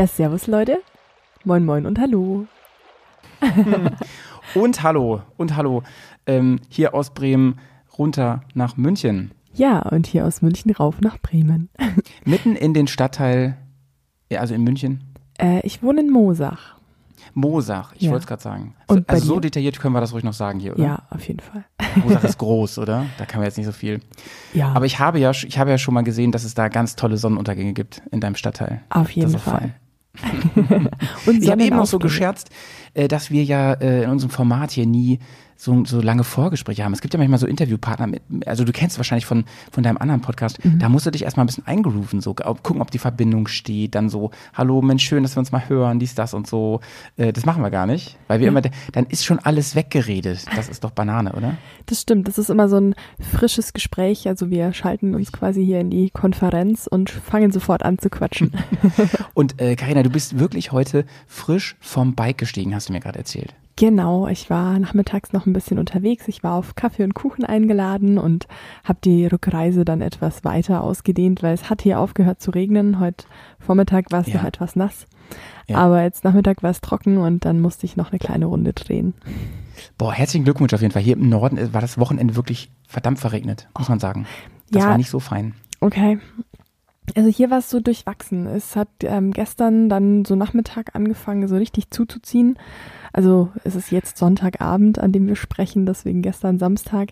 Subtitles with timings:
[0.00, 0.78] Ja, servus Leute.
[1.44, 2.46] Moin moin und hallo.
[4.54, 5.82] und hallo, und hallo.
[6.24, 7.58] Ähm, hier aus Bremen
[7.98, 9.32] runter nach München.
[9.52, 11.68] Ja, und hier aus München rauf nach Bremen.
[12.24, 13.58] Mitten in den Stadtteil,
[14.30, 15.04] ja, also in München.
[15.38, 16.76] Äh, ich wohne in Mosach.
[17.34, 18.12] Mosach, ich Ja.
[18.12, 18.74] wollte es gerade sagen.
[18.86, 19.42] Und also so dir?
[19.42, 20.82] detailliert können wir das ruhig noch sagen hier, oder?
[20.82, 21.66] Ja, auf jeden Fall.
[21.96, 23.04] Mosach ist groß, oder?
[23.18, 24.00] Da kann man jetzt nicht so viel.
[24.54, 26.96] Ja, Aber ich habe ja, ich habe ja schon mal gesehen, dass es da ganz
[26.96, 28.80] tolle Sonnenuntergänge gibt in deinem Stadtteil.
[28.88, 29.60] auf jeden Fall.
[29.60, 29.74] fein.
[31.26, 32.50] Und Ich habe eben noch so gescherzt,
[32.94, 35.18] äh, dass wir ja äh, in unserem Format hier nie
[35.60, 36.94] so, so lange Vorgespräche haben.
[36.94, 40.22] Es gibt ja manchmal so Interviewpartner, mit, also du kennst wahrscheinlich von, von deinem anderen
[40.22, 40.78] Podcast, Mhm.
[40.78, 44.08] da musst du dich erstmal ein bisschen eingrooven, so gucken, ob die Verbindung steht, dann
[44.08, 46.80] so, hallo Mensch, schön, dass wir uns mal hören, dies, das und so.
[47.18, 50.46] Äh, das machen wir gar nicht, weil wir immer, dann ist schon alles weggeredet.
[50.56, 51.56] Das ist doch Banane, oder?
[51.86, 54.28] Das stimmt, das ist immer so ein frisches Gespräch.
[54.28, 58.52] Also wir schalten uns quasi hier in die Konferenz und fangen sofort an zu quatschen.
[59.34, 63.18] Und äh, Carina, du bist wirklich heute frisch vom Bike gestiegen, hast du mir gerade
[63.18, 63.54] erzählt.
[63.80, 66.28] Genau, ich war nachmittags noch ein bisschen unterwegs.
[66.28, 68.46] Ich war auf Kaffee und Kuchen eingeladen und
[68.84, 73.00] habe die Rückreise dann etwas weiter ausgedehnt, weil es hat hier aufgehört zu regnen.
[73.00, 73.24] Heute
[73.58, 74.34] Vormittag war es Ja.
[74.36, 75.06] noch etwas nass,
[75.66, 75.78] Ja.
[75.78, 79.14] aber jetzt Nachmittag war es trocken und dann musste ich noch eine kleine Runde drehen.
[79.96, 81.00] Boah, herzlichen Glückwunsch auf jeden Fall.
[81.00, 84.26] Hier im Norden äh, war das Wochenende wirklich verdammt verregnet, muss man sagen.
[84.70, 84.90] Das Ja.
[84.90, 85.54] war nicht so fein.
[85.80, 86.18] Okay.
[87.16, 88.46] Also hier war es so durchwachsen.
[88.46, 92.58] Es hat ähm, gestern dann so Nachmittag angefangen, so richtig zuzuziehen.
[93.12, 97.10] Also es ist jetzt Sonntagabend, an dem wir sprechen, deswegen gestern Samstag.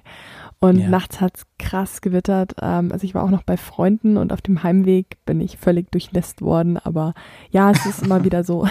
[0.60, 0.88] Und Ja.
[0.88, 2.54] nachts hat's krass gewittert.
[2.62, 5.90] Ähm, also ich war auch noch bei Freunden und auf dem Heimweg bin ich völlig
[5.90, 6.76] durchnässt worden.
[6.78, 7.14] Aber
[7.50, 8.66] ja, es ist immer wieder so.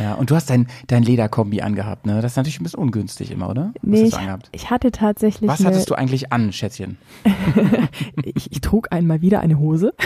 [0.00, 2.20] Ja, und du hast dein, dein Lederkombi angehabt, ne?
[2.20, 3.72] Das ist natürlich ein bisschen ungünstig immer, oder?
[3.82, 4.14] Was Nee, ich,
[4.52, 6.98] ich hatte tatsächlich Was hattest du eigentlich an, Schätzchen?
[8.24, 9.94] ich, ich trug einmal wieder eine Hose.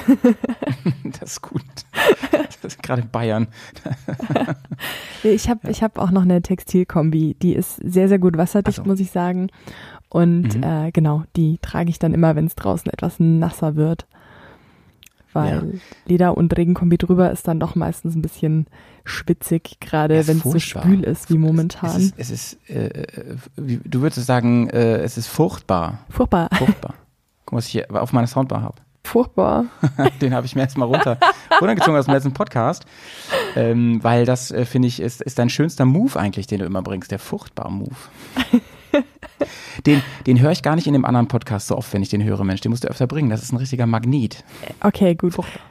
[1.20, 1.62] Das ist gut.
[2.62, 3.48] Das ist gerade in Bayern.
[5.22, 8.78] Nee, Ich habe ich hab auch noch eine Textilkombi, die ist sehr, sehr gut wasserdicht,
[8.78, 8.84] so.
[8.84, 9.48] muss ich sagen.
[10.08, 10.62] Und Mhm.
[10.62, 14.06] äh, genau, die trage ich dann immer, wenn es draußen etwas nasser wird.
[15.32, 18.66] Weil Leder und Regenkombi drüber ist dann doch meistens ein bisschen
[19.10, 21.90] schwitzig, gerade wenn es so schwül ist wie momentan.
[21.90, 25.98] Es ist, es ist äh, äh, wie, du würdest sagen, äh, es ist furchtbar.
[26.08, 26.94] Furchtbar, Furchtbar.
[27.44, 28.76] Guck, was ich hier auf meiner Soundbar habe.
[29.04, 29.64] furchtbar.
[30.20, 31.18] Den habe ich mir erstmal runter,
[31.60, 32.84] runtergezogen aus dem letzten Podcast.
[33.56, 36.82] Ähm, weil das, äh, finde ich, ist, ist dein schönster Move eigentlich, den du immer
[36.82, 37.96] bringst, der Furchtbar-Move.
[39.86, 42.22] Den, den höre ich gar nicht in dem anderen Podcast so oft, wenn ich den
[42.22, 42.60] höre, Mensch.
[42.60, 43.30] Den musst du öfter bringen.
[43.30, 44.44] Das ist ein richtiger Magnet.
[44.80, 45.32] Okay, gut.
[45.32, 45.62] Furchtbar.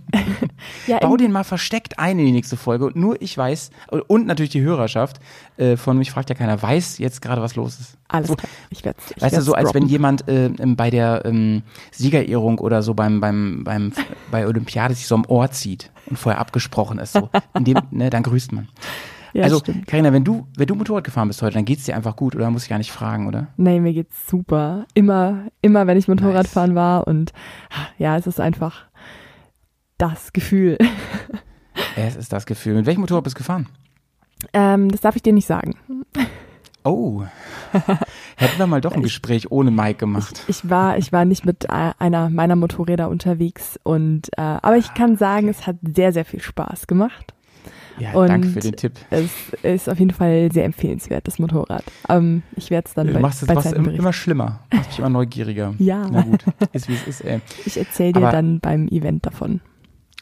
[0.86, 2.86] Ja, Bau den mal versteckt ein in die nächste Folge.
[2.86, 3.70] Und nur ich weiß,
[4.06, 5.20] und natürlich die Hörerschaft
[5.56, 7.98] äh, von mich fragt ja keiner, weiß jetzt gerade, was los ist.
[8.08, 8.50] alles klar.
[8.70, 12.94] Ich werde Weißt du, so als wenn jemand äh, bei der ähm, Siegerehrung oder so
[12.94, 13.92] beim, beim, beim,
[14.30, 17.28] bei Olympiade sich so am Ohr zieht und vorher abgesprochen ist, so.
[17.54, 18.68] In dem, ne, dann grüßt man.
[19.32, 19.62] Ja, also.
[19.86, 22.50] Carina, wenn du, wenn du Motorrad gefahren bist heute, dann geht's dir einfach gut, oder
[22.50, 23.48] muss ich gar nicht fragen, oder?
[23.56, 24.84] Nee, mir geht's super.
[24.94, 26.52] Immer, immer, wenn ich Motorrad Nice.
[26.52, 27.32] fahren war und
[27.98, 28.84] ja, es ist einfach
[30.02, 30.78] das Gefühl.
[31.96, 32.74] Es ist das Gefühl.
[32.74, 33.66] Mit welchem Motorrad bist du gefahren?
[34.52, 35.74] Ähm, das darf ich dir nicht sagen.
[36.84, 37.22] Oh.
[38.36, 40.42] Hätten wir mal doch ein Gespräch ohne Mike gemacht.
[40.48, 44.92] Ich war, ich war nicht mit äh, einer meiner Motorräder unterwegs und äh, aber ich
[44.94, 47.32] kann sagen, es hat sehr, sehr viel Spaß gemacht.
[47.98, 48.92] Ja, Und- danke für den Tipp.
[49.10, 49.30] Es
[49.62, 51.84] ist auf jeden Fall sehr empfehlenswert, das Motorrad.
[52.08, 53.84] Ähm, ich werde es dann Du bei, machst es bei berichten.
[53.90, 54.60] immer schlimmer.
[54.72, 55.74] Machst mich immer neugieriger.
[55.78, 56.06] Ja.
[56.10, 57.40] Na gut, ist wie es ist, ey.
[57.64, 59.60] Ich erzähle dir Aber- dann beim Event davon.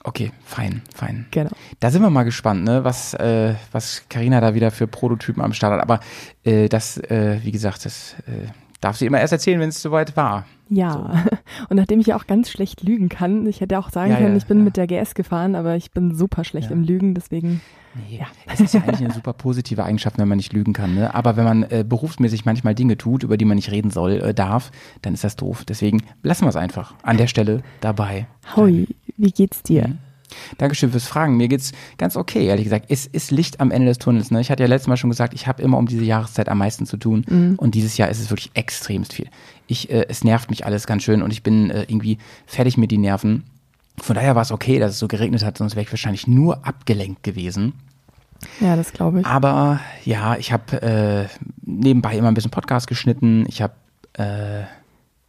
[0.03, 1.27] Okay, fein, fein.
[1.31, 1.51] Genau.
[1.79, 5.53] Da sind wir mal gespannt, ne, was äh, was Carina da wieder für Prototypen am
[5.53, 5.83] Start hat.
[5.83, 6.01] Aber
[6.45, 8.49] äh, das, äh, wie gesagt, das äh,
[8.81, 10.47] darf sie immer erst erzählen, wenn es soweit war.
[10.71, 11.25] Ja.
[11.69, 14.31] Und nachdem ich ja auch ganz schlecht lügen kann, ich hätte auch sagen Ja, können,
[14.31, 14.65] ja, ich bin ja.
[14.65, 16.77] mit der GS gefahren, aber ich bin super schlecht Ja.
[16.77, 17.61] im Lügen, deswegen.
[18.09, 20.95] Nee, es ist ja eigentlich eine super positive Eigenschaft, wenn man nicht lügen kann.
[20.95, 21.13] Ne?
[21.13, 24.33] Aber wenn man äh, berufsmäßig manchmal Dinge tut, über die man nicht reden soll, äh,
[24.33, 24.71] darf,
[25.03, 25.65] dann ist das doof.
[25.65, 28.29] Deswegen lassen wir es einfach an der Stelle dabei.
[28.55, 28.87] Hoi,
[29.21, 29.89] wie geht's dir?
[29.89, 29.99] Mhm.
[30.59, 31.37] Dankeschön fürs Fragen.
[31.37, 32.87] Mir geht's ganz okay, ehrlich gesagt.
[32.89, 34.31] Es ist Licht am Ende des Tunnels.
[34.31, 34.41] Ne?
[34.41, 36.87] Ich hatte ja letztes Mal schon gesagt, ich habe immer um diese Jahreszeit am meisten
[36.87, 37.25] zu tun.
[37.29, 37.55] Mhm.
[37.57, 39.29] Und dieses Jahr ist es wirklich extremst viel.
[39.67, 42.91] Ich, äh, es nervt mich alles ganz schön und ich bin äh, irgendwie fertig mit
[42.91, 43.45] den Nerven.
[43.99, 46.67] Von daher war es okay, dass es so geregnet hat, sonst wäre ich wahrscheinlich nur
[46.67, 47.75] abgelenkt gewesen.
[48.61, 49.27] Ja, das glaube ich.
[49.27, 51.27] Aber ja, ich habe äh,
[51.63, 53.45] nebenbei immer ein bisschen Podcast geschnitten.
[53.49, 53.75] Ich habe,
[54.15, 54.63] äh,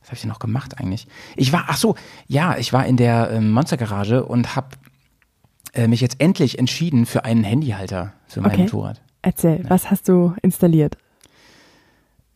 [0.01, 1.07] was habe ich denn noch gemacht eigentlich?
[1.35, 1.95] Ich war, ach so,
[2.27, 4.69] ja, ich war in der ähm, Monstergarage und habe
[5.73, 8.63] äh, mich jetzt endlich entschieden für einen Handyhalter für mein Okay.
[8.63, 9.01] Motorrad.
[9.21, 10.97] Erzähl, was hast du installiert?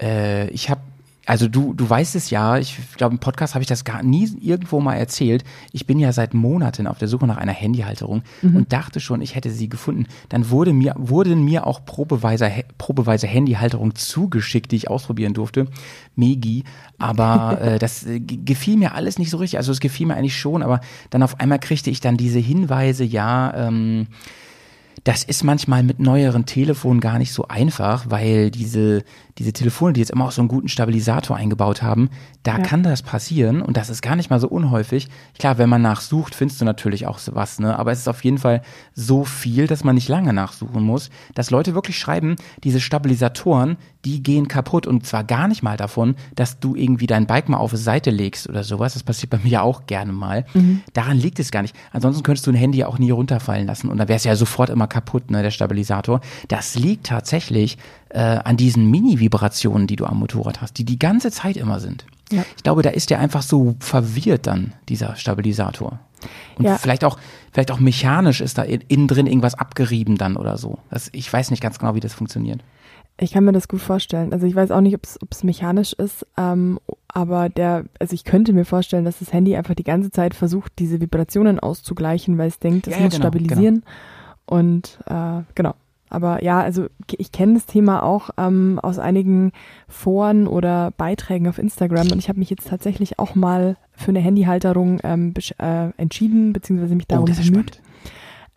[0.01, 0.81] Äh, ich habe
[1.25, 4.29] also du, du weißt es ja, ich glaube im Podcast habe ich das gar nie
[4.39, 5.43] irgendwo mal erzählt.
[5.71, 8.55] Ich bin ja seit Monaten auf der Suche nach einer Handyhalterung mhm.
[8.55, 10.05] und dachte schon, ich hätte sie gefunden.
[10.29, 15.67] Dann wurde mir, wurden mir auch probeweise, probeweise Handyhalterung zugeschickt, die ich ausprobieren durfte.
[16.15, 16.63] Megi.
[16.99, 19.57] Aber äh, das äh, gefiel mir alles nicht so richtig.
[19.57, 20.79] Also es gefiel mir eigentlich schon, aber
[21.09, 24.07] dann auf einmal kriegte ich dann diese Hinweise, ja, ähm,
[25.05, 29.03] das ist manchmal mit neueren Telefonen gar nicht so einfach, weil diese,
[29.37, 32.09] diese Telefone, die jetzt immer auch so einen guten Stabilisator eingebaut haben,
[32.43, 32.63] da ja.
[32.63, 35.09] kann das passieren und das ist gar nicht mal so unhäufig.
[35.37, 37.77] Klar, wenn man nachsucht, findest du natürlich auch sowas, ne?
[37.77, 38.61] Aber es ist auf jeden Fall
[38.93, 44.23] so viel, dass man nicht lange nachsuchen muss, dass Leute wirklich schreiben, diese Stabilisatoren, die
[44.23, 47.71] gehen kaputt und zwar gar nicht mal davon, dass du irgendwie dein Bike mal auf
[47.71, 48.93] die Seite legst oder sowas.
[48.93, 50.45] Das passiert bei mir ja auch gerne mal.
[50.53, 50.81] Mhm.
[50.93, 51.75] Daran liegt es gar nicht.
[51.91, 54.69] Ansonsten könntest du ein Handy auch nie runterfallen lassen und dann wäre es ja sofort
[54.69, 56.21] immer kaputt, ne, der Stabilisator.
[56.47, 57.77] Das liegt tatsächlich
[58.09, 58.89] äh, an diesen
[59.25, 62.05] Mini-Vibrationen, die du am Motorrad hast, die die ganze Zeit immer sind.
[62.31, 62.43] Ja.
[62.55, 65.99] Ich glaube, da ist der einfach so verwirrt dann, dieser Stabilisator.
[66.57, 66.77] Und ja.
[66.77, 67.19] vielleicht auch,
[67.51, 70.79] vielleicht auch mechanisch ist da innen drin irgendwas abgerieben dann oder so.
[70.89, 72.63] Das, ich weiß nicht ganz genau, wie das funktioniert.
[73.17, 74.33] Ich kann mir das gut vorstellen.
[74.33, 78.51] Also ich weiß auch nicht, ob es mechanisch ist, ähm, aber der, also ich könnte
[78.51, 82.59] mir vorstellen, dass das Handy einfach die ganze Zeit versucht, diese Vibrationen auszugleichen, weil es
[82.59, 83.83] denkt, es ja, muss genau, stabilisieren.
[84.47, 84.59] Genau.
[84.59, 85.75] Und äh, genau.
[86.09, 89.51] Aber ja, also ich kenne das Thema auch ähm, aus einigen
[89.87, 94.19] Foren oder Beiträgen auf Instagram und ich habe mich jetzt tatsächlich auch mal für eine
[94.19, 97.81] Handyhalterung ähm, äh, entschieden, beziehungsweise mich darum oh, bemüht.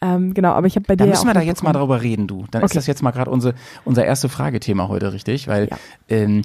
[0.01, 1.05] Ähm, genau, aber ich habe bei dir.
[1.05, 2.45] Da müssen wir da jetzt mal drüber reden, du.
[2.51, 2.67] Dann okay.
[2.67, 3.55] ist das jetzt mal gerade unser,
[3.85, 5.49] unser erste Fragethema heute, richtig?
[5.49, 5.77] Weil ja.
[6.09, 6.43] ähm,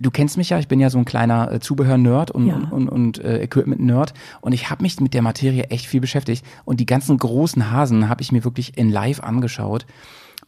[0.00, 2.56] du kennst mich ja, ich bin ja so ein kleiner äh, Zubehör-Nerd und, ja.
[2.56, 6.44] und, und, und äh, Equipment-Nerd und ich habe mich mit der Materie echt viel beschäftigt
[6.64, 9.86] und die ganzen großen Hasen habe ich mir wirklich in live angeschaut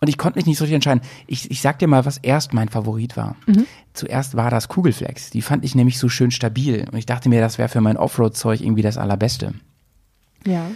[0.00, 1.02] und ich konnte mich nicht so richtig entscheiden.
[1.28, 3.36] Ich, ich sag dir mal, was erst mein Favorit war.
[3.46, 3.66] Mhm.
[3.92, 5.30] Zuerst war das Kugelflex.
[5.30, 7.96] Die fand ich nämlich so schön stabil und ich dachte mir, das wäre für mein
[7.96, 9.54] Offroad-Zeug irgendwie das Allerbeste.
[10.44, 10.66] Ja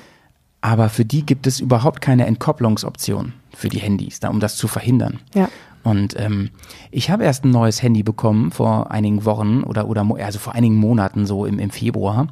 [0.67, 4.67] aber für die gibt es überhaupt keine Entkopplungsoption für die Handys, da, um das zu
[4.67, 5.20] verhindern.
[5.32, 5.49] Ja.
[5.87, 6.50] Und ähm,
[6.91, 10.75] ich habe erst ein neues Handy bekommen vor einigen Wochen oder oder also vor einigen
[10.75, 12.27] Monaten so im, im Februar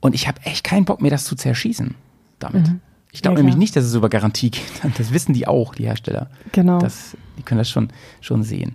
[0.00, 1.96] und ich habe echt keinen Bock mir das zu zerschießen
[2.38, 2.66] damit.
[2.66, 2.80] Mhm.
[3.12, 4.64] Ich glaube ja, nämlich nicht, dass es über Garantie geht.
[4.96, 6.30] Das wissen die auch, die Hersteller.
[6.52, 6.78] Genau.
[6.78, 7.90] Das, die können das schon
[8.22, 8.74] schon sehen.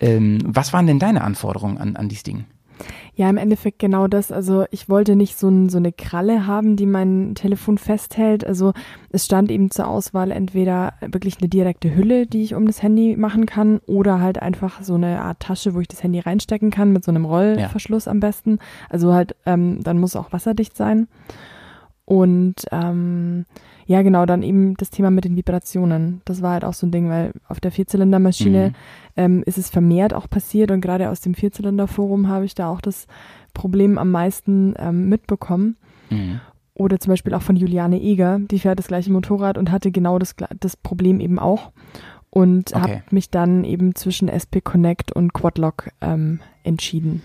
[0.00, 2.46] Ähm, was waren denn deine Anforderungen an an dieses Ding?
[3.16, 4.32] Ja, im Endeffekt genau das.
[4.32, 8.44] Also ich wollte nicht so, ein, so eine Kralle haben, die mein Telefon festhält.
[8.44, 8.72] Also
[9.10, 13.16] es stand eben zur Auswahl entweder wirklich eine direkte Hülle, die ich um das Handy
[13.16, 16.92] machen kann, oder halt einfach so eine Art Tasche, wo ich das Handy reinstecken kann,
[16.92, 18.10] mit so einem Rollverschluss ja.
[18.10, 18.58] am besten.
[18.90, 21.06] Also halt, ähm, dann muss auch wasserdicht sein.
[22.04, 23.46] Und ähm,
[23.86, 26.22] ja, genau, dann eben das Thema mit den Vibrationen.
[26.24, 28.74] Das war halt auch so ein Ding, weil auf der Vierzylindermaschine mhm.
[29.16, 32.80] ähm, ist es vermehrt auch passiert und gerade aus dem Vierzylinderforum habe ich da auch
[32.80, 33.06] das
[33.52, 35.76] Problem am meisten ähm, mitbekommen.
[36.10, 36.40] Mhm.
[36.74, 40.18] Oder zum Beispiel auch von Juliane Eger, die fährt das gleiche Motorrad und hatte genau
[40.18, 41.70] das, das Problem eben auch.
[42.30, 42.80] Und okay.
[42.80, 47.22] habe mich dann eben zwischen SP Connect und Quadlock ähm, entschieden.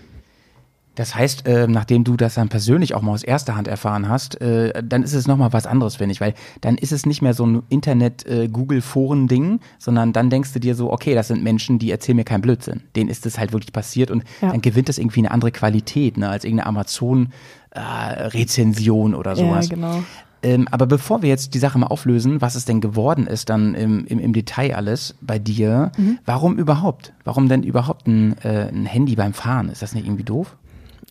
[1.00, 4.38] Das heißt, äh, nachdem du das dann persönlich auch mal aus erster Hand erfahren hast,
[4.42, 7.32] äh, dann ist es nochmal was anderes, finde ich, weil dann ist es nicht mehr
[7.32, 11.90] so ein Internet-Google-Foren-Ding, äh, sondern dann denkst du dir so, okay, das sind Menschen, die
[11.90, 12.82] erzählen mir keinen Blödsinn.
[12.96, 14.50] Denen ist es halt wirklich passiert und ja.
[14.50, 19.70] dann gewinnt das irgendwie eine andere Qualität, ne, als irgendeine Amazon-Rezension oder sowas.
[19.70, 20.02] Ja, genau.
[20.42, 23.74] Ähm, aber bevor wir jetzt die Sache mal auflösen, was es denn geworden ist, dann
[23.74, 26.18] im, im, im Detail alles bei dir, mhm.
[26.26, 27.14] warum überhaupt?
[27.24, 29.70] Warum denn überhaupt ein, äh, ein Handy beim Fahren?
[29.70, 30.58] Ist das nicht irgendwie doof?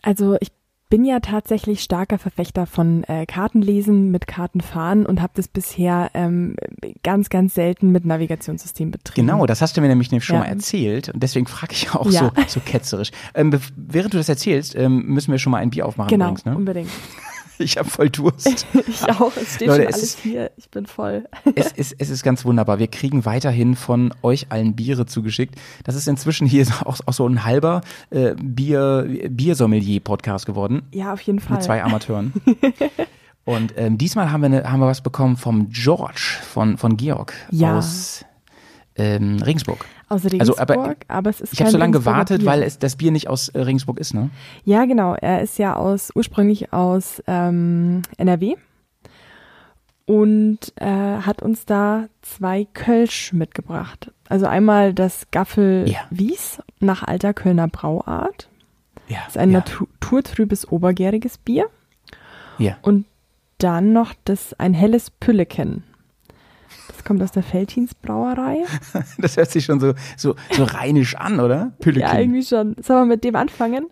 [0.01, 0.51] Also ich
[0.89, 6.55] bin ja tatsächlich starker Verfechter von äh, Kartenlesen mit Kartenfahren und habe das bisher ähm,
[7.03, 9.27] ganz, ganz selten mit Navigationssystem betrieben.
[9.27, 10.41] Genau, das hast du mir nämlich schon ja.
[10.41, 12.31] mal erzählt und deswegen frage ich auch ja.
[12.35, 13.11] so, so ketzerisch.
[13.35, 16.09] Ähm, während du das erzählst, ähm, müssen wir schon mal ein Bier aufmachen.
[16.09, 16.55] Genau, übrigens, ne?
[16.55, 16.89] unbedingt.
[17.69, 18.65] Ich habe voll Durst.
[18.87, 19.35] ich auch.
[19.35, 20.51] Es steht Leute, schon alles ist, hier.
[20.55, 21.27] Ich bin voll.
[21.55, 22.79] es, ist, es ist ganz wunderbar.
[22.79, 25.55] Wir kriegen weiterhin von euch allen Biere zugeschickt.
[25.83, 30.83] Das ist inzwischen hier auch, auch so ein halber äh, Bier, Biersommelier-Podcast geworden.
[30.93, 31.57] Ja, auf jeden Fall.
[31.57, 32.33] Mit zwei Amateuren.
[33.45, 37.33] Und ähm, diesmal haben wir, eine, haben wir was bekommen vom George, von, von Georg
[37.51, 37.77] ja.
[37.77, 38.23] aus
[38.95, 39.85] ähm, Regensburg.
[40.09, 42.47] Aus Regensburg, also, aber, aber es ist Ich habe so lange gewartet, Bier.
[42.47, 44.31] weil es, das Bier nicht aus äh, Regensburg ist, ne?
[44.65, 45.13] Ja, genau.
[45.13, 48.55] Er ist ja aus ursprünglich aus ähm, NRW
[50.09, 54.11] und äh, hat uns da zwei Kölsch mitgebracht.
[54.27, 55.99] Also einmal das Gaffel ja.
[56.09, 58.49] Wies nach alter Kölner Brauart.
[59.07, 59.59] Ja, das ist ein ja.
[59.59, 61.67] naturtrübes obergäriges Bier.
[62.57, 62.77] Ja.
[62.81, 63.05] Und
[63.59, 65.83] dann noch das ein helles Pülleken.
[66.89, 68.63] Das kommt aus der Feltins Brauerei.
[69.17, 71.71] Das hört sich schon so, so, so rheinisch an, oder?
[71.79, 72.09] Püllekin.
[72.09, 72.75] Ja, irgendwie schon.
[72.81, 73.87] Sollen wir mit dem anfangen?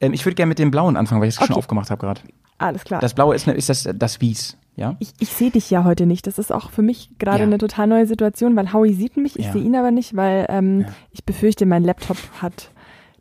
[0.00, 1.48] Ähm, ich würde gerne mit dem blauen anfangen, weil ich es okay.
[1.48, 2.20] schon aufgemacht habe gerade.
[2.58, 3.00] Alles klar.
[3.00, 4.56] Das blaue ist, ist das, das Wies.
[4.76, 4.96] Ja?
[4.98, 6.26] Ich, ich sehe dich ja heute nicht.
[6.26, 7.44] Das ist auch für mich gerade ja.
[7.44, 9.52] eine total neue Situation, weil Howie sieht mich, ich ja.
[9.52, 10.86] sehe ihn aber nicht, weil ähm, ja.
[11.12, 12.70] ich befürchte, mein Laptop hat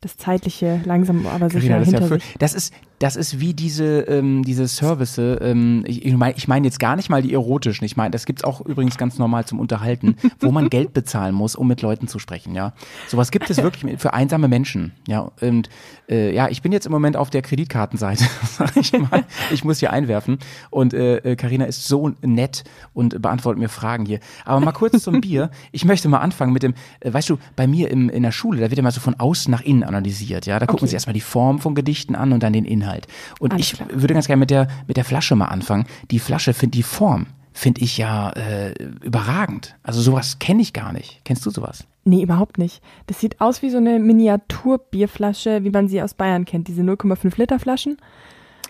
[0.01, 2.35] das Zeitliche langsam aber sicher Carina, hinter sich.
[2.39, 5.17] Das ist, das ist wie diese, ähm, diese Service.
[5.17, 7.85] Ähm, ich ich meine ich mein jetzt gar nicht mal die erotischen.
[7.85, 11.55] Ich meine, das gibt's auch übrigens ganz normal zum Unterhalten, wo man Geld bezahlen muss,
[11.55, 12.55] um mit Leuten zu sprechen.
[12.55, 12.73] Ja,
[13.07, 14.93] sowas gibt es wirklich für einsame Menschen.
[15.07, 15.69] Ja, und
[16.09, 18.23] äh, ja, ich bin jetzt im Moment auf der Kreditkartenseite.
[18.43, 20.39] Sag ich mal, ich muss hier einwerfen.
[20.69, 24.19] Und äh, Carina äh, ist so nett und beantwortet mir Fragen hier.
[24.45, 25.49] Aber mal kurz zum Bier.
[25.71, 28.61] Ich möchte mal anfangen mit dem, äh, weißt du, bei mir im, in der Schule,
[28.61, 30.45] da wird immer so von außen nach innen analysiert.
[30.45, 30.89] Ja, da gucken okay.
[30.89, 32.84] sie erstmal die Form von Gedichten an und dann den Inhalt.
[32.85, 33.07] Inhalt.
[33.39, 33.89] Und Alles ich klar.
[33.91, 35.85] würde ganz gerne mit der, mit der Flasche mal anfangen.
[36.11, 38.73] Die Flasche, finde die Form, finde ich ja äh,
[39.03, 39.75] überragend.
[39.83, 41.21] Also sowas kenne ich gar nicht.
[41.23, 41.85] Kennst du sowas?
[42.03, 42.83] Nee, überhaupt nicht.
[43.07, 46.67] Das sieht aus wie so eine Miniaturbierflasche, wie man sie aus Bayern kennt.
[46.67, 47.97] Diese 0,5 Liter Flaschen.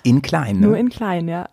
[0.03, 0.67] In klein, ne?
[0.67, 1.49] Nur in klein, ja.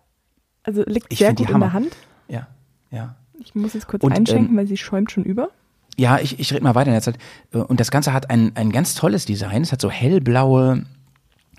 [0.63, 1.95] Also liegt ich sehr gut in der Hand.
[2.29, 2.47] Ja,
[2.91, 3.15] ja.
[3.39, 5.49] Ich muss jetzt kurz Und, einschenken, ähm, weil sie schäumt schon über.
[5.97, 7.17] Ja, ich, ich rede mal weiter in der Zeit.
[7.51, 9.61] Und das Ganze hat ein, ein ganz tolles Design.
[9.61, 10.85] Es hat so hellblaue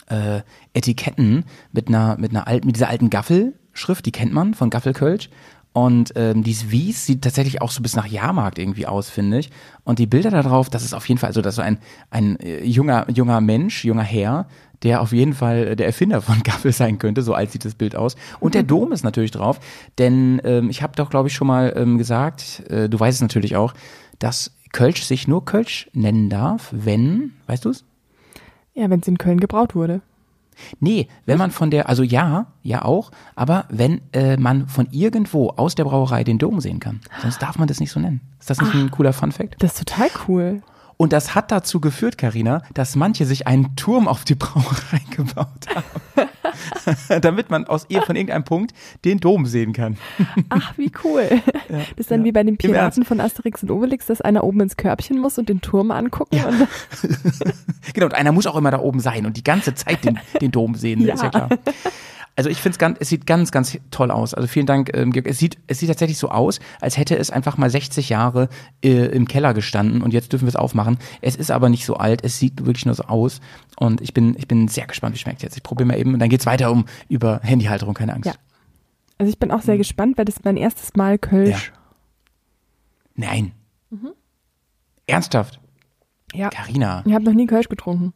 [0.06, 0.42] äh,
[0.73, 5.30] Etiketten mit einer, mit einer alten, mit dieser alten Gaffelschrift, die kennt man von Gaffelkölsch.
[5.73, 9.50] Und ähm, dieses Wies sieht tatsächlich auch so bis nach Jahrmarkt irgendwie aus, finde ich.
[9.82, 11.78] Und die Bilder da drauf, das ist auf jeden Fall, also das ist so ein,
[12.11, 14.46] ein äh, junger, junger Mensch, junger Herr,
[14.84, 17.96] der auf jeden Fall der Erfinder von Gaffel sein könnte, so alt sieht das Bild
[17.96, 18.14] aus.
[18.38, 19.58] Und der Dom ist natürlich drauf,
[19.99, 23.23] denn ähm, ich habe doch, glaube ich, schon mal ähm, gesagt, äh, du weißt es
[23.23, 23.75] natürlich auch,
[24.20, 27.84] dass Kölsch sich nur Kölsch nennen darf, wenn, weißt du es?
[28.75, 30.00] Ja, wenn es in Köln gebraut wurde.
[30.78, 35.50] Nee, wenn man von der, also ja, ja auch, aber wenn äh, man von irgendwo
[35.50, 37.00] aus der Brauerei den Dom sehen kann.
[37.23, 38.21] Sonst darf man das nicht so nennen.
[38.38, 39.57] Ist das nicht Ach, ein cooler Fun Fact?
[39.59, 40.62] Das ist total cool.
[40.97, 45.66] Und das hat dazu geführt, Karina, dass manche sich einen Turm auf die Brauerei gebaut
[45.75, 46.28] haben.
[47.20, 48.73] damit man aus ihr von irgendeinem Punkt
[49.04, 49.96] den Dom sehen kann.
[50.49, 51.28] Ach, wie cool.
[51.68, 52.26] Ja, das ist dann ja.
[52.26, 55.49] wie bei den Piraten von Asterix und Obelix, dass einer oben ins Körbchen muss und
[55.49, 56.37] den Turm angucken.
[56.37, 56.49] Ja.
[56.49, 56.68] Und
[57.94, 60.50] genau, und einer muss auch immer da oben sein und die ganze Zeit den, den
[60.50, 61.14] Dom sehen, ja.
[61.14, 61.49] ist ja klar.
[62.36, 64.34] Also ich finde es ganz, es sieht ganz, ganz toll aus.
[64.34, 65.26] Also vielen Dank, ähm, Georg.
[65.26, 68.48] Es sieht, es sieht tatsächlich so aus, als hätte es einfach mal 60 Jahre
[68.82, 70.98] äh, im Keller gestanden und jetzt dürfen wir es aufmachen.
[71.20, 73.40] Es ist aber nicht so alt, es sieht wirklich nur so aus
[73.76, 75.56] und ich bin, ich bin sehr gespannt, wie schmeckt jetzt.
[75.56, 78.26] Ich probiere mal eben und dann geht's weiter um über Handyhalterung, keine Angst.
[78.26, 78.34] Ja.
[79.18, 79.78] Also ich bin auch sehr mhm.
[79.78, 81.72] gespannt, weil das ist mein erstes Mal Kölsch.
[81.72, 83.26] Ja.
[83.26, 83.52] Nein.
[83.90, 84.10] Mhm.
[85.06, 85.60] Ernsthaft?
[86.32, 86.50] Ja.
[86.50, 87.04] Carina.
[87.06, 88.12] Ich habe noch nie Kölsch getrunken.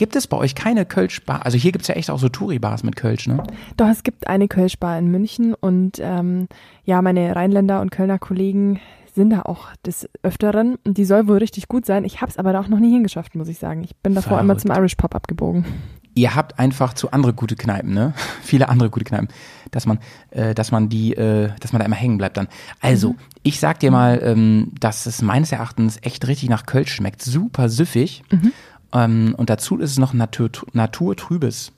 [0.00, 1.44] Gibt es bei euch keine Kölsch-Bar?
[1.44, 3.42] Also hier gibt es ja echt auch so Touri-Bars mit Kölsch, ne?
[3.76, 6.48] Doch, es gibt eine Kölsch-Bar in München und ähm,
[6.86, 8.80] ja, meine Rheinländer und Kölner Kollegen
[9.14, 12.06] sind da auch des Öfteren und die soll wohl richtig gut sein.
[12.06, 13.84] Ich habe es aber da auch noch nie hingeschafft, muss ich sagen.
[13.84, 14.40] Ich bin davor Verrückt.
[14.40, 15.66] einmal zum Irish Pop abgebogen.
[16.14, 18.14] Ihr habt einfach zu andere gute Kneipen, ne?
[18.42, 19.28] Viele andere gute Kneipen,
[19.70, 19.98] dass man,
[20.30, 22.48] äh, dass man die, äh, dass man da immer hängen bleibt dann.
[22.80, 23.18] Also, mhm.
[23.42, 27.20] ich sag dir mal, ähm, dass es meines Erachtens echt richtig nach Kölsch schmeckt.
[27.20, 28.22] Super süffig.
[28.30, 28.52] Mhm.
[28.92, 31.72] Ähm, und dazu ist es noch Natur, naturtrübes,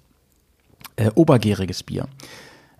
[0.96, 2.08] äh, obergäriges Bier.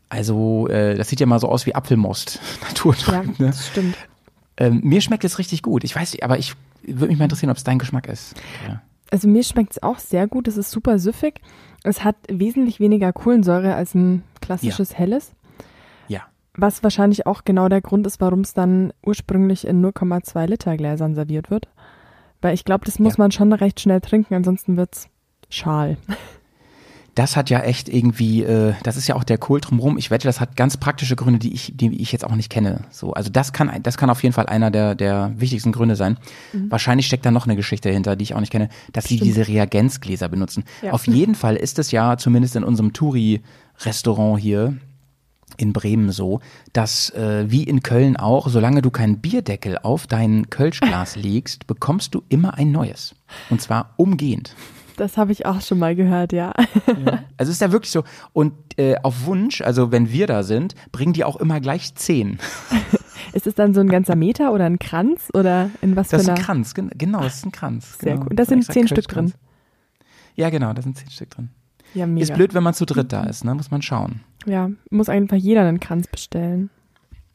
[0.08, 2.40] Also, äh, das sieht ja mal so aus wie Apfelmost.
[2.62, 3.14] Naturtrüb.
[3.14, 3.34] Ja, ne?
[3.38, 3.96] das stimmt.
[4.56, 5.84] Ähm, mir schmeckt es richtig gut.
[5.84, 8.34] Ich weiß nicht, aber ich würde mich mal interessieren, ob es dein Geschmack ist.
[8.68, 8.82] Ja.
[9.10, 10.48] Also mir schmeckt es auch sehr gut.
[10.48, 11.40] Es ist super süffig.
[11.84, 14.98] Es hat wesentlich weniger Kohlensäure als ein klassisches ja.
[14.98, 15.32] helles.
[16.08, 16.22] Ja.
[16.54, 21.14] Was wahrscheinlich auch genau der Grund ist, warum es dann ursprünglich in 0,2 Liter Gläsern
[21.14, 21.68] serviert wird.
[22.42, 23.22] Weil ich glaube, das muss ja.
[23.22, 25.08] man schon recht schnell trinken, ansonsten wird's
[25.48, 25.96] schal.
[27.14, 29.98] Das hat ja echt irgendwie, äh, das ist ja auch der Kohl drumherum.
[29.98, 32.84] Ich wette, das hat ganz praktische Gründe, die ich, die ich jetzt auch nicht kenne.
[32.90, 36.16] So, also das kann, das kann auf jeden Fall einer der, der wichtigsten Gründe sein.
[36.54, 36.70] Mhm.
[36.70, 39.46] Wahrscheinlich steckt da noch eine Geschichte hinter, die ich auch nicht kenne, dass sie diese
[39.46, 40.64] Reagenzgläser benutzen.
[40.80, 40.92] Ja.
[40.92, 44.78] Auf jeden Fall ist es ja, zumindest in unserem Touri-Restaurant hier,
[45.56, 46.40] in Bremen so,
[46.72, 52.14] dass äh, wie in Köln auch, solange du keinen Bierdeckel auf dein Kölschglas legst, bekommst
[52.14, 53.14] du immer ein neues.
[53.50, 54.54] Und zwar umgehend.
[54.96, 56.52] Das habe ich auch schon mal gehört, ja.
[56.86, 57.24] ja.
[57.36, 58.04] Also ist ja wirklich so.
[58.32, 62.38] Und äh, auf Wunsch, also wenn wir da sind, bringen die auch immer gleich zehn.
[63.32, 66.30] ist es dann so ein ganzer Meter oder ein Kranz oder in was das für
[66.30, 66.34] einer?
[66.34, 67.98] Das ist ein Kranz, genau, das ist ein Kranz.
[67.98, 68.26] Sehr genau.
[68.26, 68.38] gut.
[68.38, 69.32] Da sind zehn Stück drin.
[70.34, 71.50] Ja, genau, da sind zehn Stück drin.
[71.94, 72.22] Ja, mega.
[72.22, 73.54] Ist blöd, wenn man zu dritt da ist, ne?
[73.54, 74.20] Muss man schauen.
[74.46, 76.70] Ja, muss einfach jeder einen Kranz bestellen.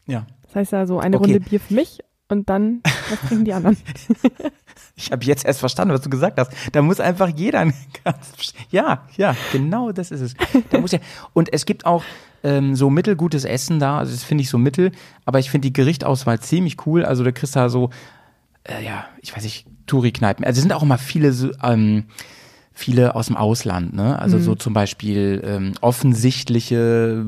[0.07, 0.25] Ja.
[0.43, 1.33] Das heißt ja so eine okay.
[1.33, 1.99] Runde Bier für mich
[2.29, 3.77] und dann, was trinken die anderen?
[4.95, 6.51] ich habe jetzt erst verstanden, was du gesagt hast.
[6.71, 7.73] Da muss einfach jeder einen
[8.03, 8.65] Kranz bestellen.
[8.71, 10.33] Ja, ja, genau das ist es.
[10.69, 10.99] Da muss ja,
[11.33, 12.03] und es gibt auch,
[12.43, 13.99] ähm, so mittelgutes Essen da.
[13.99, 14.91] Also das finde ich so mittel,
[15.25, 17.03] aber ich finde die Gerichtauswahl ziemlich cool.
[17.03, 17.89] Also da kriegst du da so,
[18.63, 20.45] äh, ja, ich weiß nicht, Touri-Kneipen.
[20.45, 22.05] Also es sind auch immer viele so, ähm,
[22.77, 24.19] viele aus dem Ausland, ne?
[24.19, 24.43] Also mhm.
[24.43, 27.25] so zum Beispiel ähm, offensichtliche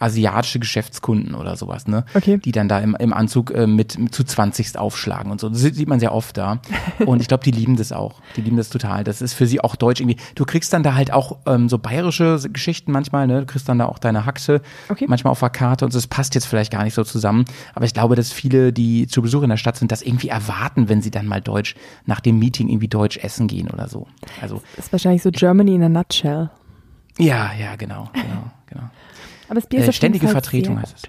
[0.00, 2.04] asiatische Geschäftskunden oder sowas, ne?
[2.14, 2.38] Okay.
[2.38, 5.48] Die dann da im, im Anzug äh, mit, mit zu 20 aufschlagen und so.
[5.50, 6.60] Das sieht man sehr oft da.
[7.06, 8.20] Und ich glaube, die lieben das auch.
[8.36, 9.04] Die lieben das total.
[9.04, 10.16] Das ist für sie auch deutsch irgendwie.
[10.34, 13.40] Du kriegst dann da halt auch ähm, so bayerische Geschichten manchmal, ne?
[13.40, 15.06] Du kriegst dann da auch deine Haxe Okay.
[15.08, 15.98] manchmal auf der Karte und so.
[15.98, 17.44] das passt jetzt vielleicht gar nicht so zusammen.
[17.74, 20.88] Aber ich glaube, dass viele, die zu Besuch in der Stadt sind, das irgendwie erwarten,
[20.88, 21.74] wenn sie dann mal Deutsch
[22.06, 24.06] nach dem Meeting irgendwie Deutsch essen gehen oder so.
[24.40, 26.50] Also ist wahrscheinlich so Germany in a nutshell.
[27.18, 28.90] ja, ja, genau, genau, genau.
[29.46, 31.02] Aber das Bier ist Äh, ständige Vertretung heißt es.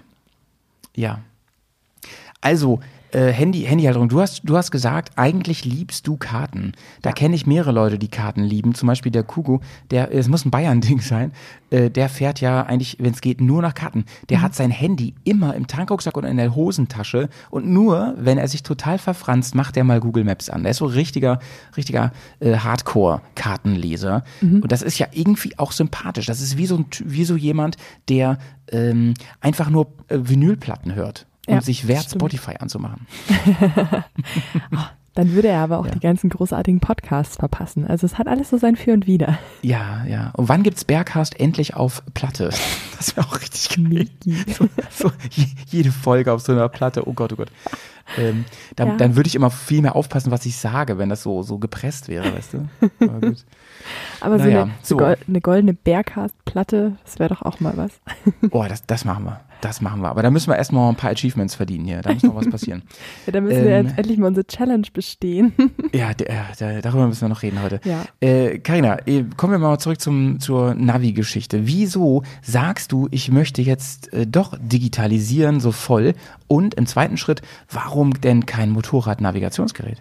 [0.96, 1.20] Ja.
[2.40, 2.80] Also,
[3.12, 4.08] äh, Handy, Handyhalterung.
[4.08, 6.72] Du hast, du hast gesagt, eigentlich liebst du Karten.
[7.02, 8.74] Da kenne ich mehrere Leute, die Karten lieben.
[8.74, 11.32] Zum Beispiel der Kugo, der, es muss ein Bayern-Ding sein,
[11.70, 14.04] äh, der fährt ja eigentlich, wenn es geht, nur nach Karten.
[14.28, 14.42] Der Mhm.
[14.42, 17.28] hat sein Handy immer im Tankrucksack und in der Hosentasche.
[17.50, 20.62] Und nur, wenn er sich total verfranst, macht er mal Google Maps an.
[20.62, 21.38] Der ist so richtiger,
[21.76, 24.24] richtiger äh, Hardcore-Kartenleser.
[24.40, 24.62] Mhm.
[24.62, 26.26] Und das ist ja irgendwie auch sympathisch.
[26.26, 27.76] Das ist wie so, ein, wie so jemand,
[28.08, 28.38] der
[28.72, 32.22] ähm, einfach nur äh, Vinylplatten hört und Ja, sich wehrt, stimmt.
[32.22, 33.06] Spotify anzumachen.
[35.14, 35.90] Dann würde er aber auch Ja.
[35.92, 37.84] die ganzen großartigen Podcasts verpassen.
[37.86, 39.38] Also es hat alles so sein Für und Wider.
[39.60, 40.30] Ja, ja.
[40.36, 42.50] Und wann gibt's Berghast endlich auf Platte?
[43.00, 44.08] Das wäre auch richtig geil.
[44.58, 47.08] So, so je, jede Folge auf so einer Platte.
[47.08, 47.48] Oh Gott, oh Gott.
[48.18, 48.44] Ähm,
[48.76, 48.96] dann Ja.
[48.98, 52.08] dann würde ich immer viel mehr aufpassen, was ich sage, wenn das so, so gepresst
[52.10, 52.68] wäre, weißt du?
[53.00, 53.46] Aber gut.
[54.20, 54.96] Aber so, Naja, eine, so.
[54.96, 54.96] so.
[54.98, 57.90] Gol eine goldene Berghast-Platte, das wäre doch auch mal was.
[58.50, 59.40] Oh, das, das machen wir.
[59.60, 60.08] Das machen wir.
[60.08, 62.00] Aber da müssen wir erstmal ein paar Achievements verdienen hier.
[62.00, 62.82] Da muss noch was passieren.
[63.26, 63.86] Ja, dann müssen wir Ähm.
[63.86, 65.52] jetzt endlich mal unsere Challenge bestehen.
[65.92, 67.80] Ja, der, der, darüber müssen wir noch reden heute.
[67.84, 68.04] Ja.
[68.20, 71.66] Äh, Carina, äh, kommen wir mal zurück zum, zur Navi-Geschichte.
[71.66, 76.14] Wieso sagst du, ich möchte jetzt äh, doch digitalisieren so voll?
[76.46, 80.00] Und im zweiten Schritt, warum denn kein Motorrad-Navigationsgerät?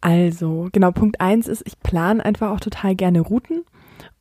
[0.00, 3.64] Also, genau, Punkt eins ist, ich plane einfach auch total gerne Routen.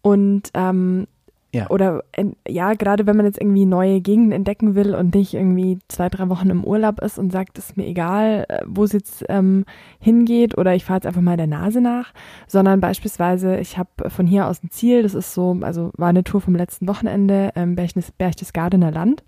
[0.02, 1.08] Und ähm,
[1.56, 1.70] Ja.
[1.70, 5.80] oder in, ja, gerade wenn man jetzt irgendwie neue Gegenden entdecken will und nicht irgendwie
[5.88, 9.26] zwei, drei Wochen im Urlaub ist und sagt, ist mir egal, äh, wo es jetzt
[9.30, 9.66] ähm,
[10.00, 12.14] hingeht oder ich fahre jetzt einfach mal der Nase nach,
[12.48, 16.24] sondern beispielsweise, ich habe von hier aus ein Ziel, das ist so, also war eine
[16.24, 19.24] Tour vom letzten Wochenende, ähm, Berchtesgadener Berchtesgadener Land.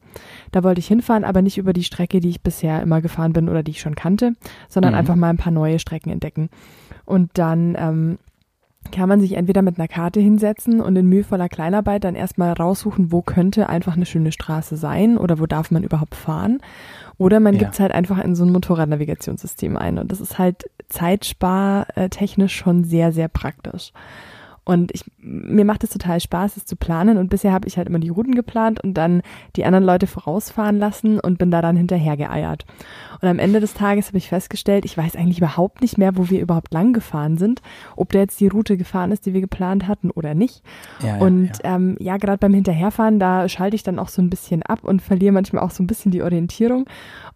[0.52, 3.50] Da wollte ich hinfahren, aber nicht über die Strecke, die ich bisher immer gefahren bin
[3.50, 4.34] oder die ich schon kannte,
[4.68, 5.00] sondern Mhm.
[5.00, 6.50] einfach mal ein paar neue Strecken entdecken.
[7.06, 8.18] Und dann ähm,
[8.92, 13.12] kann man sich entweder mit einer Karte hinsetzen und in mühevoller Kleinarbeit dann erstmal raussuchen,
[13.12, 16.60] wo könnte einfach eine schöne Straße sein oder wo darf man überhaupt fahren.
[17.18, 17.60] Oder man Ja.
[17.60, 19.98] gibt's halt einfach in so ein Motorradnavigationssystem ein.
[19.98, 23.92] Und das ist halt zeitspartechnisch schon sehr, sehr praktisch.
[24.68, 27.18] Und ich, mir macht es total Spaß, es zu planen.
[27.18, 29.22] Und bisher habe ich halt immer die Routen geplant und dann
[29.56, 32.66] die anderen Leute vorausfahren lassen und bin da dann hinterher geeiert.
[33.22, 36.30] Und am Ende des Tages habe ich festgestellt, ich weiß eigentlich überhaupt nicht mehr, wo
[36.30, 37.62] wir überhaupt lang gefahren sind,
[37.96, 40.62] ob da jetzt die Route gefahren ist, die wir geplant hatten oder nicht.
[41.00, 41.76] Ja, ja, und ja.
[41.76, 45.02] ähm, ja, gerade beim Hinterherfahren, da schalte ich dann auch so ein bisschen ab und
[45.02, 46.88] verliere manchmal auch so ein bisschen die Orientierung.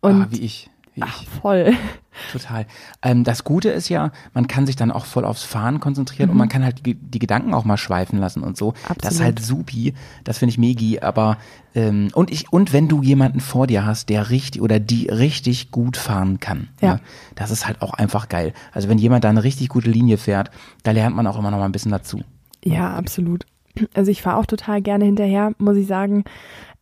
[0.01, 0.69] Und ah, wie ich.
[0.95, 1.29] Wie ach, ich.
[1.29, 1.73] voll.
[2.33, 2.65] Total.
[3.01, 6.35] Ähm, das Gute ist ja, man kann sich dann auch voll aufs Fahren konzentrieren und
[6.37, 8.73] man kann halt die, die Gedanken auch mal schweifen lassen und so.
[8.73, 8.95] Das ist Mhm.
[9.05, 9.21] Absolut.
[9.23, 9.93] halt supi.
[10.25, 10.99] Das finde ich megi.
[10.99, 11.37] Aber
[11.75, 15.71] ähm, und ich und wenn du jemanden vor dir hast, der richtig oder die richtig
[15.71, 16.95] gut fahren kann, Ja.
[16.95, 16.99] ne,
[17.35, 18.51] das ist halt auch einfach geil.
[18.73, 20.51] Also wenn jemand da eine richtig gute Linie fährt,
[20.83, 22.21] da lernt man auch immer noch mal ein bisschen dazu.
[22.65, 23.45] Ja, absolut.
[23.93, 26.25] Also ich fahre auch total gerne hinterher, muss ich sagen.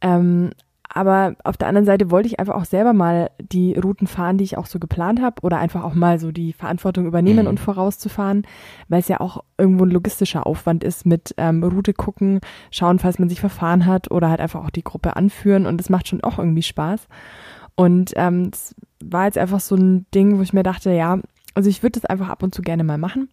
[0.02, 0.50] Ähm,
[0.92, 4.44] aber auf der anderen Seite wollte ich einfach auch selber mal die Routen fahren, die
[4.44, 7.48] ich auch so geplant habe oder einfach auch mal so die Verantwortung übernehmen Mhm.
[7.48, 8.44] und vorauszufahren,
[8.88, 12.40] weil es ja auch irgendwo ein logistischer Aufwand ist mit ähm, Route gucken,
[12.72, 15.90] schauen, falls man sich verfahren hat oder halt einfach auch die Gruppe anführen und das
[15.90, 17.08] macht schon auch irgendwie Spaß.
[17.76, 21.20] Und ähm, es war jetzt einfach so ein Ding, wo ich mir dachte, ja,
[21.54, 23.30] also ich würde das einfach ab und zu gerne mal machen.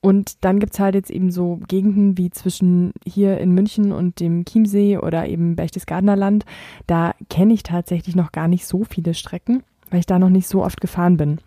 [0.00, 4.44] Und dann gibt's halt jetzt eben so Gegenden wie zwischen hier in München und dem
[4.44, 6.44] Chiemsee oder eben Berchtesgadener Land.
[6.86, 10.48] Da kenne ich tatsächlich noch gar nicht so viele Strecken, weil ich da noch nicht
[10.48, 11.40] so oft gefahren bin.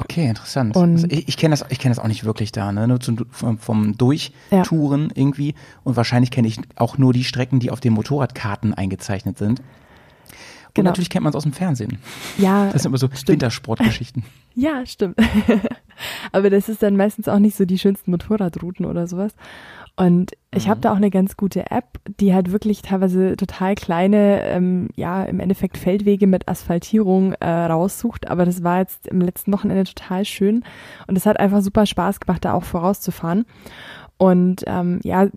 [0.00, 0.76] Okay, interessant.
[0.76, 2.86] Also ich ich kenne das, ich kenne das auch nicht wirklich da, ne?
[2.86, 5.54] Nur zum, vom, vom Durchtouren irgendwie.
[5.82, 9.60] Und wahrscheinlich kenne ich auch nur die Strecken, die auf den Motorradkarten eingezeichnet sind.
[10.68, 10.90] Und Genau.
[10.90, 11.98] natürlich kennt man es aus dem Fernsehen.
[12.38, 13.28] Ja, Das sind immer so Stimmt.
[13.28, 14.22] Wintersportgeschichten.
[14.54, 15.16] ja, stimmt.
[16.32, 19.32] Aber das ist dann meistens auch nicht so die schönsten Motorradrouten oder sowas.
[19.96, 24.42] Und ich habe da auch eine ganz gute App, die halt wirklich teilweise total kleine,
[24.44, 28.28] ähm, ja, im Endeffekt Feldwege mit Asphaltierung äh, raussucht.
[28.28, 30.62] Aber das war jetzt im letzten Wochenende total schön.
[31.08, 33.44] Und es hat einfach super Spaß gemacht, da auch vorauszufahren.
[34.18, 35.28] Und ähm, ja,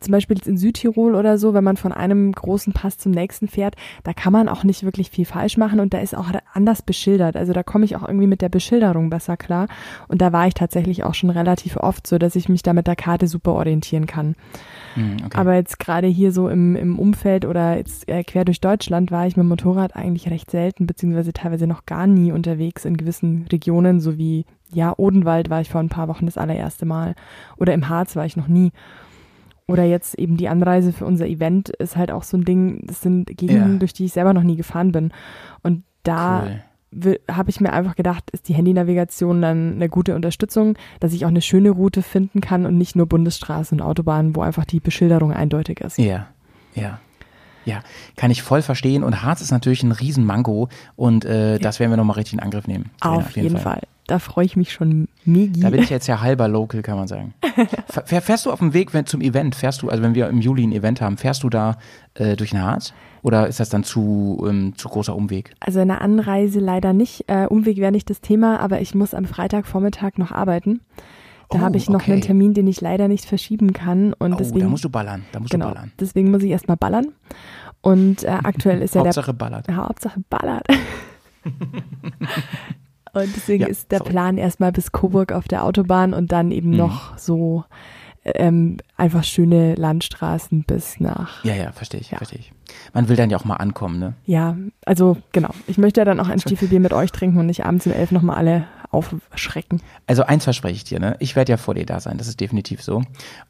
[0.00, 3.76] zum Beispiel in Südtirol oder so, wenn man von einem großen Pass zum nächsten fährt,
[4.02, 7.36] da kann man auch nicht wirklich viel falsch machen und da ist auch anders beschildert.
[7.36, 9.68] Also da komme ich auch irgendwie mit der Beschilderung besser klar.
[10.08, 12.86] Und da war ich tatsächlich auch schon relativ oft so, dass ich mich da mit
[12.86, 14.34] der Karte super orientieren kann.
[14.96, 15.38] Mhm, okay.
[15.38, 19.26] Aber jetzt gerade hier so im, im Umfeld oder jetzt äh, quer durch Deutschland war
[19.26, 23.46] ich mit dem Motorrad eigentlich recht selten, beziehungsweise teilweise noch gar nie unterwegs in gewissen
[23.52, 27.14] Regionen, so wie ja, Odenwald war ich vor ein paar Wochen das allererste Mal.
[27.56, 28.72] Oder im Harz war ich noch nie.
[29.66, 33.02] Oder jetzt eben die Anreise für unser Event ist halt auch so ein Ding, das
[33.02, 33.78] sind Gegenden, ja.
[33.78, 35.12] durch die ich selber noch nie gefahren bin.
[35.62, 36.44] Und da
[36.92, 37.20] cool.
[37.30, 41.30] habe ich mir einfach gedacht, ist die Handynavigation dann eine gute Unterstützung, dass ich auch
[41.30, 45.32] eine schöne Route finden kann und nicht nur Bundesstraßen und Autobahnen, wo einfach die Beschilderung
[45.32, 45.98] eindeutig ist.
[45.98, 46.26] Ja,
[46.74, 46.98] ja.
[47.66, 47.82] Ja,
[48.16, 49.04] kann ich voll verstehen.
[49.04, 52.66] Und Harz ist natürlich ein Riesenmango und äh, das werden wir nochmal richtig in Angriff
[52.66, 52.90] nehmen.
[53.00, 53.74] Auf, auf jeden, jeden Fall.
[53.74, 53.82] Fall.
[54.10, 55.60] Da freue ich mich schon mega.
[55.60, 57.32] Da bin ich jetzt ja halber local, kann man sagen.
[58.04, 60.64] Fährst du auf dem Weg wenn, zum Event, fährst du, also wenn wir im Juli
[60.64, 61.76] ein Event haben, fährst du da
[62.14, 62.92] äh, durch den Harz?
[63.22, 65.52] Oder ist das dann zu, ähm, zu großer Umweg?
[65.60, 67.26] Also eine Anreise leider nicht.
[67.28, 70.80] Äh, Umweg wäre nicht das Thema, aber ich muss am Freitagvormittag noch arbeiten.
[71.50, 72.14] Da oh, habe ich noch okay.
[72.14, 74.12] einen Termin, den ich leider nicht verschieben kann.
[74.14, 75.22] Und oh, deswegen, da musst du ballern.
[75.30, 75.92] Da musst genau, du ballern.
[76.00, 77.12] Deswegen muss ich erstmal ballern.
[77.80, 79.10] Und äh, aktuell ist ja der.
[79.14, 79.68] Hauptsache ballert.
[79.68, 80.66] Ja, Hauptsache ballert.
[83.12, 84.10] und deswegen ja, ist der sorry.
[84.10, 86.76] Plan erstmal bis Coburg auf der Autobahn und dann eben mhm.
[86.76, 87.64] noch so
[88.24, 91.42] ähm, einfach schöne Landstraßen bis nach.
[91.44, 92.18] Ja, ja, verstehe ich, ja.
[92.18, 92.52] verstehe ich.
[92.92, 94.14] Man will dann ja auch mal ankommen, ne?
[94.26, 95.50] Ja, also genau.
[95.66, 98.12] Ich möchte ja dann auch ein Stiefelbier mit euch trinken und nicht abends um elf
[98.12, 99.80] nochmal alle aufschrecken.
[100.06, 101.16] Also eins verspreche ich dir, ne?
[101.20, 103.02] Ich werde ja vor dir da sein, das ist definitiv so.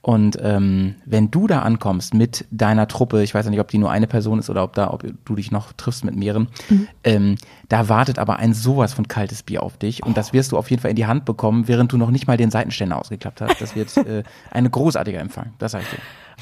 [0.03, 3.79] Und ähm, wenn du da ankommst mit deiner Truppe, ich weiß ja nicht, ob die
[3.79, 6.88] nur eine Person ist oder ob da, ob du dich noch triffst mit mehreren, mhm.
[7.05, 7.35] ähm,
[7.68, 10.14] da wartet aber ein sowas von kaltes Bier auf dich und oh.
[10.14, 12.37] das wirst du auf jeden Fall in die Hand bekommen, während du noch nicht mal
[12.37, 13.61] den Seitenständer ausgeklappt hast.
[13.61, 15.98] Das wird äh, ein großartiger Empfang, das sag ich dir.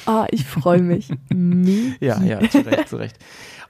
[0.07, 1.09] Ah, ich freue mich.
[2.01, 3.17] ja, ja, zu Recht, zu Recht.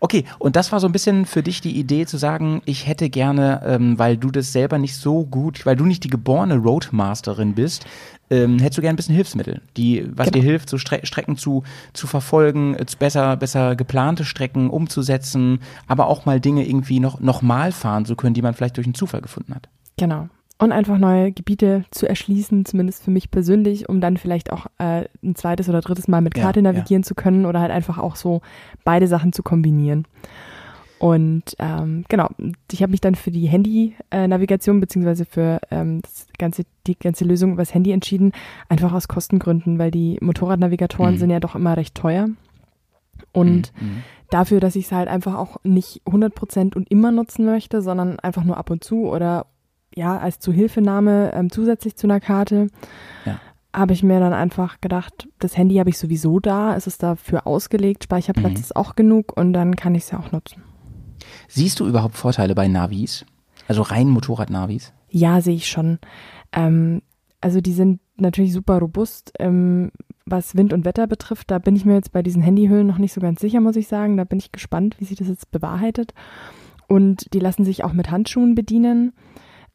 [0.00, 3.10] Okay, und das war so ein bisschen für dich die Idee zu sagen, ich hätte
[3.10, 7.54] gerne, ähm, weil du das selber nicht so gut, weil du nicht die geborene Roadmasterin
[7.54, 7.84] bist,
[8.30, 10.42] ähm, hättest du gerne ein bisschen Hilfsmittel, die, was genau.
[10.42, 11.64] dir hilft, so Stre Strecken zu,
[11.94, 17.72] zu verfolgen, besser, besser geplante Strecken umzusetzen, aber auch mal Dinge irgendwie noch, noch mal
[17.72, 19.68] fahren zu können, die man vielleicht durch einen Zufall gefunden hat.
[19.98, 24.66] Genau und einfach neue Gebiete zu erschließen, zumindest für mich persönlich, um dann vielleicht auch
[24.78, 27.06] äh, ein zweites oder drittes Mal mit Karte ja, navigieren ja.
[27.06, 28.40] zu können oder halt einfach auch so
[28.84, 30.06] beide Sachen zu kombinieren.
[30.98, 32.28] Und ähm, genau,
[32.72, 37.52] ich habe mich dann für die Handy-Navigation beziehungsweise für ähm, das ganze, die ganze Lösung
[37.52, 38.32] übers Handy entschieden,
[38.68, 41.18] einfach aus Kostengründen, weil die Motorradnavigatoren mhm.
[41.18, 42.28] sind ja doch immer recht teuer.
[43.32, 43.86] Und mhm.
[43.86, 44.02] mhm.
[44.30, 48.42] dafür, dass ich es halt einfach auch nicht 100% und immer nutzen möchte, sondern einfach
[48.42, 49.46] nur ab und zu oder
[49.94, 52.68] ja, als Zuhilfenahme ähm, zusätzlich zu einer Karte,
[53.24, 53.40] ja.
[53.74, 57.46] habe ich mir dann einfach gedacht, das Handy habe ich sowieso da, es ist dafür
[57.46, 58.60] ausgelegt, Speicherplatz mhm.
[58.60, 60.62] ist auch genug und dann kann ich es ja auch nutzen.
[61.48, 63.24] Siehst du überhaupt Vorteile bei Navis?
[63.66, 64.92] Also rein Motorrad-Navis?
[65.10, 65.98] Ja, sehe ich schon.
[66.52, 67.02] Ähm,
[67.40, 69.90] also die sind natürlich super robust, ähm,
[70.26, 71.50] was Wind und Wetter betrifft.
[71.50, 73.88] Da bin ich mir jetzt bei diesen Handyhüllen noch nicht so ganz sicher, muss ich
[73.88, 74.16] sagen.
[74.16, 76.14] Da bin ich gespannt, wie sich das jetzt bewahrheitet.
[76.86, 79.12] Und die lassen sich auch mit Handschuhen bedienen.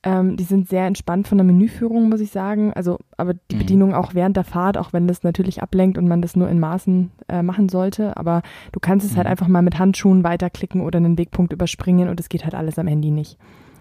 [0.04, 2.74] Ähm, die sind sehr entspannt von der Menüführung, muss ich sagen.
[2.74, 3.60] Also, aber die mhm.
[3.60, 6.60] Bedienung auch während der Fahrt, auch wenn das natürlich ablenkt und man das nur in
[6.60, 8.18] Maßen äh, machen sollte.
[8.18, 8.42] Aber
[8.74, 9.30] du kannst es halt mhm.
[9.30, 12.78] halt einfach mal mit Handschuhen weiterklicken oder einen Wegpunkt überspringen und es geht halt alles
[12.78, 13.38] am Handy nicht.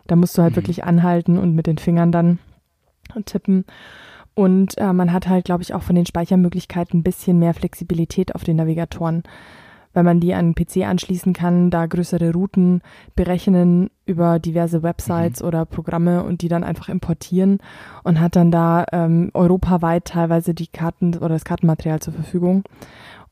[0.07, 0.57] Da musst du halt mhm.
[0.57, 2.39] wirklich anhalten und mit den Fingern dann
[3.25, 3.65] tippen.
[4.35, 8.35] Und äh, man hat halt, glaube ich, auch von den Speichermöglichkeiten ein bisschen mehr Flexibilität
[8.35, 9.25] auf den Navigatoren
[9.93, 12.83] weil man die an den PC anschließen kann, da größere Routen
[13.15, 15.49] berechnen über diverse Websites mhm.
[15.49, 17.59] oder Programme und die dann einfach importieren
[18.03, 22.65] und hat dann da ähm, europaweit teilweise die Karten oder das Kartenmaterial zur Verfügung.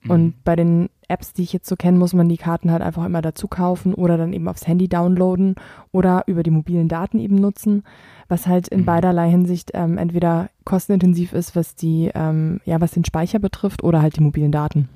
[0.03, 0.11] Mhm.
[0.11, 3.05] Und bei den Apps, die ich jetzt so kenne, muss man die Karten halt einfach
[3.05, 5.57] immer dazu kaufen oder dann eben aufs Handy downloaden
[5.92, 7.83] oder über die mobilen Daten eben nutzen,
[8.29, 8.85] was halt in mhm.
[8.85, 14.03] beiderlei Hinsicht ähm, entweder kostenintensiv ist, was die, ähm, ja, was den Speicher betrifft oder
[14.03, 14.88] halt die mobilen Daten.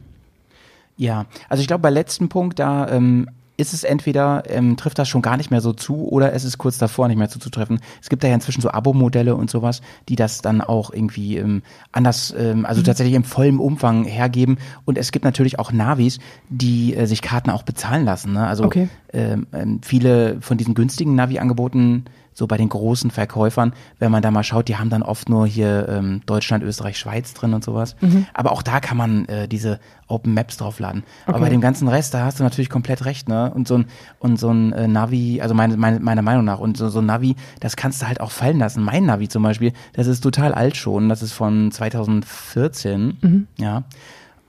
[0.96, 5.08] Ja, also ich glaube, bei letzten Punkt, da ähm, ist es entweder, ähm, trifft das
[5.08, 7.80] schon gar nicht mehr so zu oder es ist kurz davor, nicht mehr zuzutreffen.
[8.02, 11.62] Es gibt da ja inzwischen so Abo-Modelle und sowas, die das dann auch irgendwie ähm,
[11.92, 12.86] anders, ähm, also mhm.
[12.86, 14.58] tatsächlich im vollen Umfang hergeben.
[14.84, 18.32] Und es gibt natürlich auch Navis, die äh, sich Karten auch bezahlen lassen.
[18.32, 18.46] Ne?
[18.46, 18.88] Also okay.
[19.12, 24.30] ähm, ähm viele von diesen günstigen Navi-Angeboten so bei den großen Verkäufern, wenn man da
[24.30, 27.94] mal schaut, die haben dann oft nur hier ähm, Deutschland, Österreich, Schweiz drin und sowas.
[28.00, 28.26] Mhm.
[28.34, 31.04] Aber auch da kann man äh, diese Open Maps draufladen.
[31.26, 31.44] Aber Okay.
[31.44, 33.52] bei dem ganzen Rest, da hast du natürlich komplett recht, ne?
[33.54, 33.86] Und so ein,
[34.18, 37.06] und so ein äh, Navi, also meine, meine, meiner Meinung nach, und so, so ein
[37.06, 38.82] Navi, das kannst du halt auch fallen lassen.
[38.82, 43.84] Mein Navi zum Beispiel, das ist total alt schon, das ist von 2014, ja.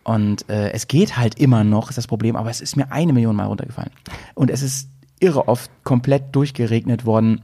[0.04, 3.12] Und äh, es geht halt immer noch, ist das Problem, aber es ist mir eine
[3.14, 3.90] Million Mal runtergefallen.
[4.36, 7.42] Und es ist irre oft komplett durchgeregnet worden.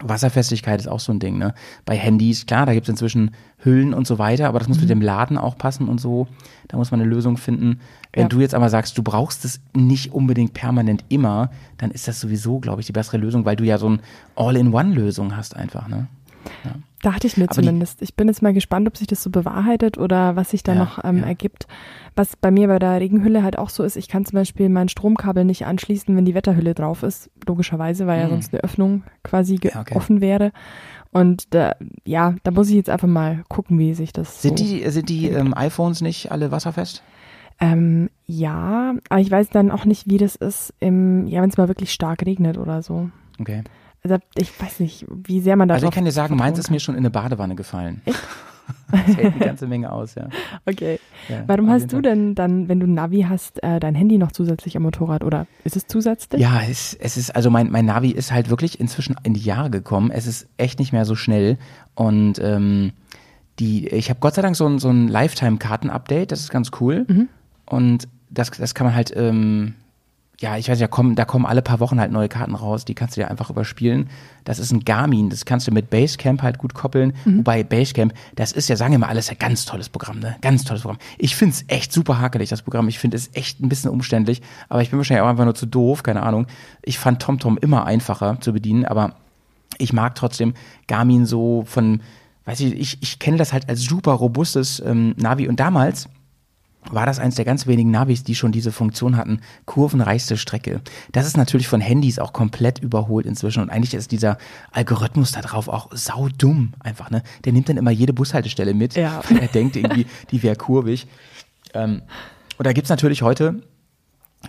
[0.00, 1.54] Wasserfestigkeit ist auch so ein Ding, ne?
[1.84, 4.90] Bei Handys, klar, da gibt es inzwischen Hüllen und so weiter, aber das muss mit
[4.90, 6.26] dem Laden auch passen und so.
[6.68, 7.78] Da muss man eine Lösung finden.
[8.12, 8.28] Wenn Ja.
[8.28, 12.58] du jetzt aber sagst, du brauchst es nicht unbedingt permanent immer, dann ist das sowieso,
[12.58, 14.00] glaube ich, die bessere Lösung, weil du ja so ein
[14.34, 16.08] All-in-One-Lösung hast einfach, ne?
[17.02, 18.00] Dachte ich mir Aber zumindest.
[18.00, 20.78] ich bin jetzt mal gespannt, ob sich das so bewahrheitet oder was sich da Ja,
[20.78, 21.24] noch ähm, ja.
[21.26, 21.66] ergibt.
[22.14, 24.88] Was bei mir bei der Regenhülle halt auch so ist, ich kann zum Beispiel mein
[24.88, 28.30] Stromkabel nicht anschließen, wenn die Wetterhülle drauf ist, logischerweise, weil ja Mhm.
[28.30, 29.96] sonst eine Öffnung quasi Ja, okay.
[29.96, 30.52] offen wäre.
[31.10, 31.74] Und da,
[32.04, 35.08] ja, da muss ich jetzt einfach mal gucken, wie sich das Sind so die, sind
[35.08, 37.02] die ähm, iPhones nicht alle wasserfest?
[37.60, 41.56] Ähm, ja, aber ich weiß dann auch nicht, wie das ist, im, ja, wenn es
[41.56, 43.10] mal wirklich stark regnet oder so.
[43.40, 43.62] Okay.
[44.04, 46.70] Also ich weiß nicht, wie sehr man da Also ich kann dir sagen, meins ist
[46.70, 48.02] mir schon in eine Badewanne gefallen.
[48.90, 50.28] das hält eine ganze Menge aus, ja.
[50.66, 50.98] Okay.
[51.28, 54.32] ja Warum hast du denn dann, wenn du ein Navi hast, äh, dein Handy noch
[54.32, 56.40] zusätzlich am Motorrad oder ist es zusätzlich?
[56.40, 59.70] Ja, es, es ist, also mein, mein Navi ist halt wirklich inzwischen in die Jahre
[59.70, 60.10] gekommen.
[60.10, 61.58] Es ist echt nicht mehr so schnell.
[61.94, 62.92] Und ähm,
[63.60, 67.06] die, ich habe Gott sei Dank so ein, so ein Lifetime-Karten-Update, das ist ganz cool.
[67.08, 67.28] Mhm.
[67.66, 69.74] Und das, das kann man halt, ähm,
[70.40, 72.94] ja, ich weiß da kommen, da kommen alle paar Wochen halt neue Karten raus, die
[72.94, 74.10] kannst du dir einfach überspielen.
[74.44, 77.14] Das ist ein Garmin, das kannst du mit Basecamp halt gut koppeln.
[77.24, 77.38] Mhm.
[77.38, 80.36] Wobei Basecamp, das ist ja, sagen wir mal, alles ein ganz tolles Programm, ne?
[80.40, 80.98] Ganz tolles Programm.
[81.16, 82.88] Ich find's echt super hakelig, das Programm.
[82.88, 85.66] Ich finde es echt ein bisschen umständlich, aber ich bin wahrscheinlich auch einfach nur zu
[85.66, 86.48] doof, keine Ahnung.
[86.82, 89.14] Ich fand TomTom immer einfacher zu bedienen, aber
[89.78, 90.54] ich mag trotzdem
[90.88, 92.00] Garmin so von,
[92.46, 96.08] weiß ich, ich, ich kenne das halt als super robustes ähm, Navi und damals
[96.90, 100.80] war das eins der ganz wenigen Navis, die schon diese Funktion hatten, kurvenreichste Strecke.
[101.12, 104.36] Das ist natürlich von Handys auch komplett überholt inzwischen und eigentlich ist dieser
[104.72, 107.22] Algorithmus da drauf auch saudumm einfach, ne?
[107.44, 109.22] Der nimmt dann immer jede Bushaltestelle mit, Ja.
[109.28, 111.06] weil er denkt irgendwie, die wäre kurvig.
[111.74, 112.02] Ähm,
[112.58, 113.62] und da gibt's natürlich heute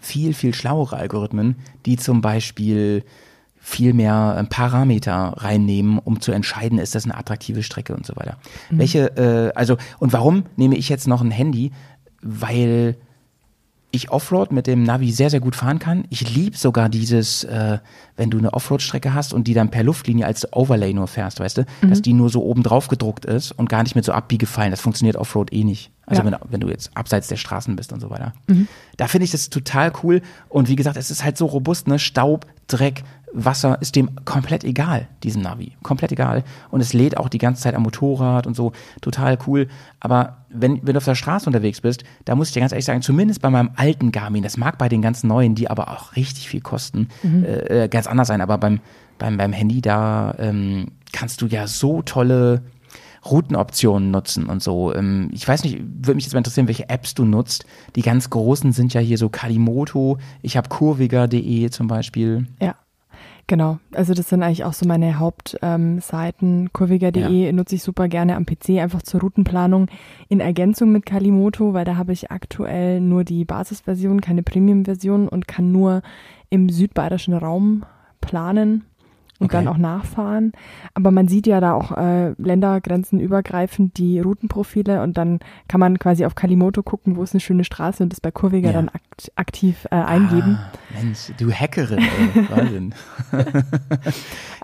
[0.02, 3.04] viel, viel schlauere Algorithmen, die zum Beispiel
[3.66, 8.14] viel mehr äh, Parameter reinnehmen, um zu entscheiden, ist das eine attraktive Strecke und so
[8.18, 8.38] weiter.
[8.72, 11.72] Welche, äh, also, und warum nehme ich jetzt noch ein Handy?
[12.24, 12.96] Weil
[13.96, 16.06] ich Offroad mit dem Navi sehr, sehr gut fahren kann.
[16.10, 17.78] Ich liebe sogar dieses, äh,
[18.18, 21.60] wenn du eine Offroad-Strecke hast und die dann per Luftlinie als Overlay nur fährst, weißt
[21.60, 24.72] du, dass die nur so oben drauf gedruckt ist und gar nicht mit so Abbiegefallen.
[24.72, 25.92] Das funktioniert Offroad eh nicht.
[26.08, 26.32] Also Ja.
[26.32, 28.34] wenn, wenn du jetzt abseits der Straßen bist und so weiter.
[28.98, 30.22] Da finde ich das total cool.
[30.50, 32.00] Und wie gesagt, es ist halt so robust, ne?
[32.00, 35.74] Staub, Dreck, Wasser ist dem komplett egal, diesem Navi.
[35.82, 36.44] Komplett egal.
[36.70, 38.72] Und es lädt auch die ganze Zeit am Motorrad und so.
[39.02, 39.68] Total cool.
[40.00, 42.86] Aber wenn, wenn du auf der Straße unterwegs bist, da muss ich dir ganz ehrlich
[42.86, 46.16] sagen, zumindest bei meinem alten Garmin, das mag bei den ganz neuen, die aber auch
[46.16, 48.42] richtig viel kosten, äh, äh, ganz anders sein.
[48.42, 48.80] Aber beim,
[49.18, 52.62] beim, beim Handy, da ähm, kannst du ja so tolle
[53.26, 54.94] Routenoptionen nutzen und so.
[54.94, 57.66] Ähm, ich weiß nicht, würde mich jetzt mal interessieren, welche Apps du nutzt.
[57.96, 60.18] Die ganz großen sind ja hier so Kalimoto.
[60.42, 62.48] Ich habe kurviger.de zum Beispiel.
[62.62, 62.76] Ja,
[63.48, 63.80] genau.
[63.94, 66.64] Also das sind eigentlich auch so meine Hauptseiten.
[66.64, 66.70] Ähm.
[66.74, 69.88] Kurviger.de nutze ich super gerne am PC, einfach zur Routenplanung
[70.30, 75.48] in Ergänzung mit Kalimoto, weil da habe ich aktuell nur die Basisversion, keine Premium-Version und
[75.48, 76.02] kann nur
[76.50, 77.86] im südbayerischen Raum
[78.22, 78.86] planen
[79.44, 79.64] und Okay.
[79.64, 80.54] dann auch nachfahren.
[80.94, 86.00] Aber man sieht ja da auch äh, Ländergrenzen übergreifend die Routenprofile und dann kann man
[86.00, 88.74] quasi auf Kalimoto gucken, wo ist eine schöne Straße und das bei Kurviger Ja.
[88.74, 90.58] dann akt aktiv äh, eingeben.
[90.60, 90.72] Ah,
[91.04, 92.50] Mensch, du Hackerin, ey.
[92.50, 92.96] Wahnsinn.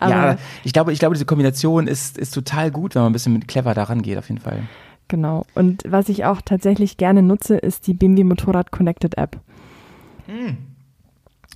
[0.01, 3.33] Ja, ich glaube, ich glaube, diese Kombination ist, ist total gut, wenn man ein bisschen
[3.33, 4.63] mit clever daran geht, auf jeden Fall.
[5.09, 5.45] Genau.
[5.55, 9.37] Und was ich auch tatsächlich gerne nutze, ist die BMW Motorrad Connected App.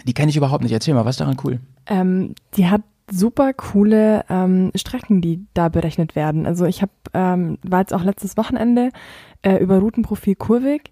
[0.06, 0.72] Die kenne ich überhaupt nicht.
[0.74, 1.60] Erzähl mal, was ist daran cool?
[1.86, 2.82] Ähm, die hat
[3.14, 6.46] super coole ähm, Strecken, die da berechnet werden.
[6.46, 8.90] Also ich habe ähm, war jetzt auch letztes Wochenende
[9.44, 10.92] äh, über Routenprofil Kurvig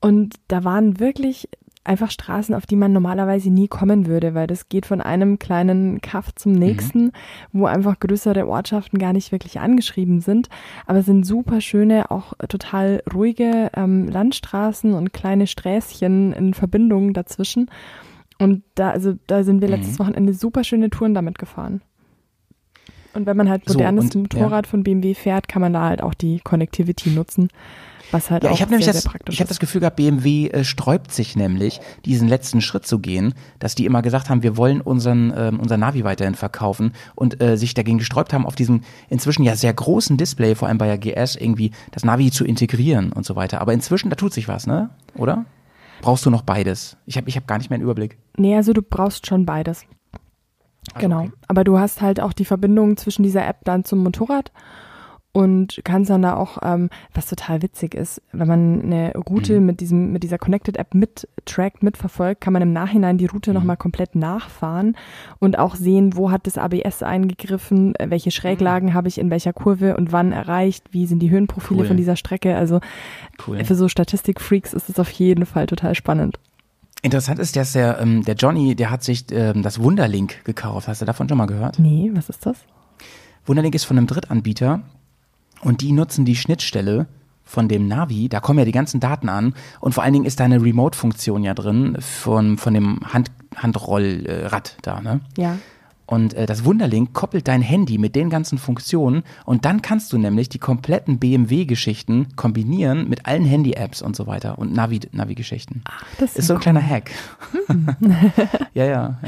[0.00, 1.48] und da waren wirklich
[1.86, 6.00] einfach Straßen, auf die man normalerweise nie kommen würde, weil das geht von einem kleinen
[6.00, 7.12] Kaff zum nächsten,
[7.52, 10.48] wo einfach größere Ortschaften gar nicht wirklich angeschrieben sind,
[10.86, 17.12] aber es sind super schöne, auch total ruhige ähm, Landstraßen und kleine Sträßchen in Verbindungen
[17.12, 17.70] dazwischen.
[18.38, 19.74] Und da, also, da sind wir Mhm.
[19.74, 21.80] letztes Wochenende super schöne Touren damit gefahren.
[23.14, 26.02] Und wenn man halt So, modernes und- Motorrad von BMW fährt, kann man da halt
[26.02, 27.48] auch die Connectivity nutzen.
[28.12, 29.80] Was halt Ja, auch ich habe nämlich sehr, das, sehr praktisch ich habe das Gefühl
[29.80, 34.30] gehabt, BMW äh, sträubt sich nämlich, diesen letzten Schritt zu gehen, dass die immer gesagt
[34.30, 38.46] haben, wir wollen unseren, ähm, unser Navi weiterhin verkaufen und äh, sich dagegen gesträubt haben,
[38.46, 42.30] auf diesem inzwischen ja sehr großen Display, vor allem bei der GS, irgendwie das Navi
[42.30, 43.60] zu integrieren und so weiter.
[43.60, 44.90] Aber inzwischen, da tut sich was, ne?
[45.16, 45.44] Oder?
[46.02, 46.96] Brauchst du noch beides?
[47.06, 48.18] Ich habe ich hab gar nicht mehr einen Überblick.
[48.36, 49.84] Nee, also du brauchst schon beides.
[50.94, 51.20] Also, Genau.
[51.22, 51.32] okay.
[51.48, 54.52] Aber du hast halt auch die Verbindung zwischen dieser App dann zum Motorrad
[55.36, 59.66] und kannst dann da auch, ähm, was total witzig ist, wenn man eine Route Mhm.
[59.66, 63.56] mit diesem, mit dieser Connected App mittrackt, mitverfolgt, kann man im Nachhinein die Route Mhm.
[63.56, 64.96] nochmal komplett nachfahren
[65.38, 69.96] und auch sehen, wo hat das ABS eingegriffen, welche Schräglagen habe ich in welcher Kurve
[69.98, 71.86] und wann erreicht, wie sind die Höhenprofile Cool.
[71.86, 72.56] von dieser Strecke.
[72.56, 72.80] Also
[73.46, 73.62] Cool.
[73.62, 76.38] für so Statistikfreaks ist es auf jeden Fall total spannend.
[77.02, 80.88] Interessant ist, dass der, ähm, der Johnny, der hat sich ähm, das Wunderlink gekauft.
[80.88, 81.78] Hast du davon schon mal gehört?
[81.78, 82.56] Nee, was ist das?
[83.44, 84.80] Wunderlink ist von einem Drittanbieter
[85.60, 87.06] und die nutzen die Schnittstelle
[87.44, 90.40] von dem Navi, da kommen ja die ganzen Daten an und vor allen Dingen ist
[90.40, 95.20] da eine Remote-Funktion ja drin von, von dem Hand, Handrollrad da, ne?
[95.36, 95.56] Ja.
[96.06, 100.18] Und äh, das Wunderlink koppelt dein Handy mit den ganzen Funktionen und dann kannst du
[100.18, 105.82] nämlich die kompletten BMW-Geschichten kombinieren mit allen Handy-Apps und so weiter und Navi- Navi-Geschichten.
[106.18, 107.10] Das ist so ein kleiner Hack.
[108.74, 109.18] ja, ja, ja.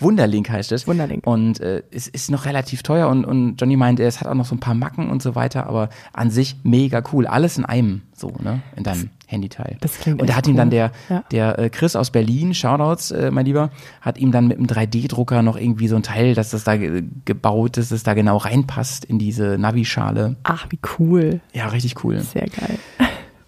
[0.00, 0.86] Wunderlink heißt es.
[0.86, 1.26] Wunderlink.
[1.26, 4.44] Und äh, es ist noch relativ teuer und, und Johnny meint, es hat auch noch
[4.44, 7.26] so ein paar Macken und so weiter, aber an sich mega cool.
[7.26, 8.60] Alles in einem, so, ne?
[8.76, 9.76] In deinem Handyteil.
[9.80, 11.24] das klingt und da hat ihm dann der, Ja.
[11.32, 15.42] der äh, Chris aus Berlin, Shoutouts, äh, mein Lieber, hat ihm dann mit einem 3D-Drucker
[15.42, 18.36] noch irgendwie so ein Teil, dass das da ge gebaut ist, dass es da genau
[18.36, 20.36] reinpasst in diese Navi-Schale.
[20.44, 21.40] Ach, wie cool.
[21.52, 22.20] Ja, richtig cool.
[22.20, 22.78] Sehr geil.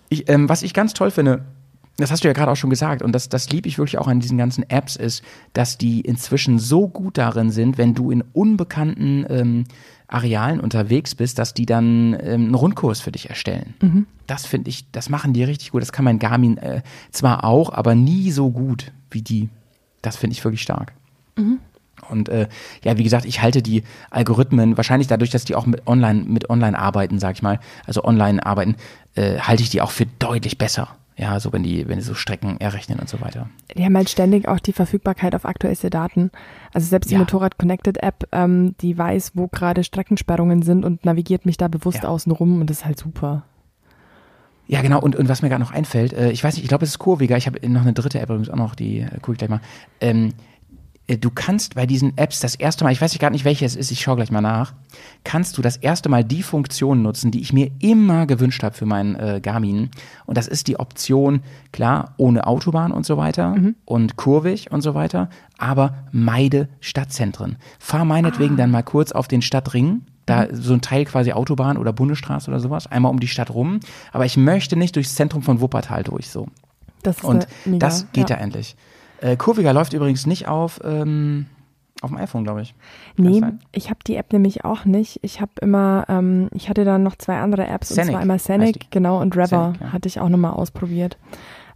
[0.09, 1.45] Ich, ähm, was ich ganz toll finde,
[1.97, 4.07] das hast du ja gerade auch schon gesagt, und das, das liebe ich wirklich auch
[4.09, 8.23] an diesen ganzen Apps, ist, dass die inzwischen so gut darin sind, wenn du in
[8.33, 9.65] unbekannten ähm,
[10.09, 13.75] Arealen unterwegs bist, dass die dann ähm, einen Rundkurs für dich erstellen.
[14.27, 15.83] Das finde ich, das machen die richtig gut.
[15.83, 19.49] Das kann mein Garmin äh, zwar auch, aber nie so gut wie die.
[20.03, 20.93] Das finde ich wirklich stark.
[22.11, 22.49] Und äh,
[22.85, 26.49] ja, wie gesagt, ich halte die Algorithmen, wahrscheinlich dadurch, dass die auch mit online, mit
[26.49, 28.77] online arbeiten, sag ich mal, also online arbeiten,
[29.15, 30.89] äh, halte ich die auch für deutlich besser.
[31.21, 33.51] Ja, so wenn die, wenn die so Strecken errechnen und so weiter.
[33.77, 36.31] Die haben halt ständig auch die Verfügbarkeit auf aktuellste Daten.
[36.73, 37.19] Also selbst die Ja.
[37.19, 42.05] Motorrad Connected App, ähm, die weiß, wo gerade Streckensperrungen sind und navigiert mich da bewusst
[42.05, 42.09] Ja.
[42.09, 43.43] außen rum und das ist halt super.
[44.69, 46.85] Ja, genau, und, und was mir gerade noch einfällt, äh, ich weiß nicht, ich glaube,
[46.85, 49.33] es ist Kurviga, ich habe noch eine dritte App übrigens auch noch, die äh, gucke
[49.33, 49.61] ich gleich mal.
[50.01, 50.33] Ähm, äh,
[51.09, 53.91] du kannst bei diesen Apps das erste Mal, ich weiß gar nicht, welche es ist,
[53.91, 54.75] ich schaue gleich mal nach,
[55.25, 58.85] kannst du das erste Mal die Funktion nutzen, die ich mir immer gewünscht habe für
[58.85, 59.91] meinen äh, Garmin.
[60.27, 61.41] Und das ist die Option,
[61.73, 67.57] klar, ohne Autobahn und so weiter und kurvig und so weiter, aber meide Stadtzentren.
[67.79, 70.03] Fahr meinetwegen dann mal kurz auf den Stadtring.
[70.27, 73.81] Da so ein Teil quasi Autobahn oder Bundesstraße oder sowas, einmal um die Stadt rum.
[74.13, 76.49] Aber ich möchte nicht durchs Zentrum von Wuppertal durch so.
[77.03, 78.37] Das ist Und äh, mega, das geht ja.
[78.37, 78.77] ja endlich.
[79.21, 81.47] Äh, Kurviga läuft übrigens nicht auf, ähm,
[82.03, 82.75] auf dem iPhone, glaube ich.
[83.17, 85.19] Kann Nee, ich habe die App nämlich auch nicht.
[85.23, 88.39] Ich habe immer, ähm, ich hatte dann noch zwei andere Apps Scenic und zwar einmal
[88.39, 89.93] Scenic, genau, und Rever ja.
[89.93, 91.19] hatte ich auch nochmal ausprobiert.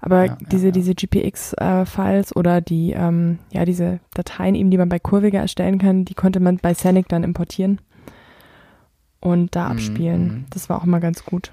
[0.00, 0.72] Aber Ja, diese, ja.
[0.72, 6.04] diese GPX-Files oder die, ähm, ja, diese Dateien eben, die man bei Kurviga erstellen kann,
[6.04, 7.80] die konnte man bei Scenic dann importieren
[9.20, 10.24] und da Mhm, abspielen.
[10.24, 10.44] mhm.
[10.50, 11.52] Das war auch immer ganz gut.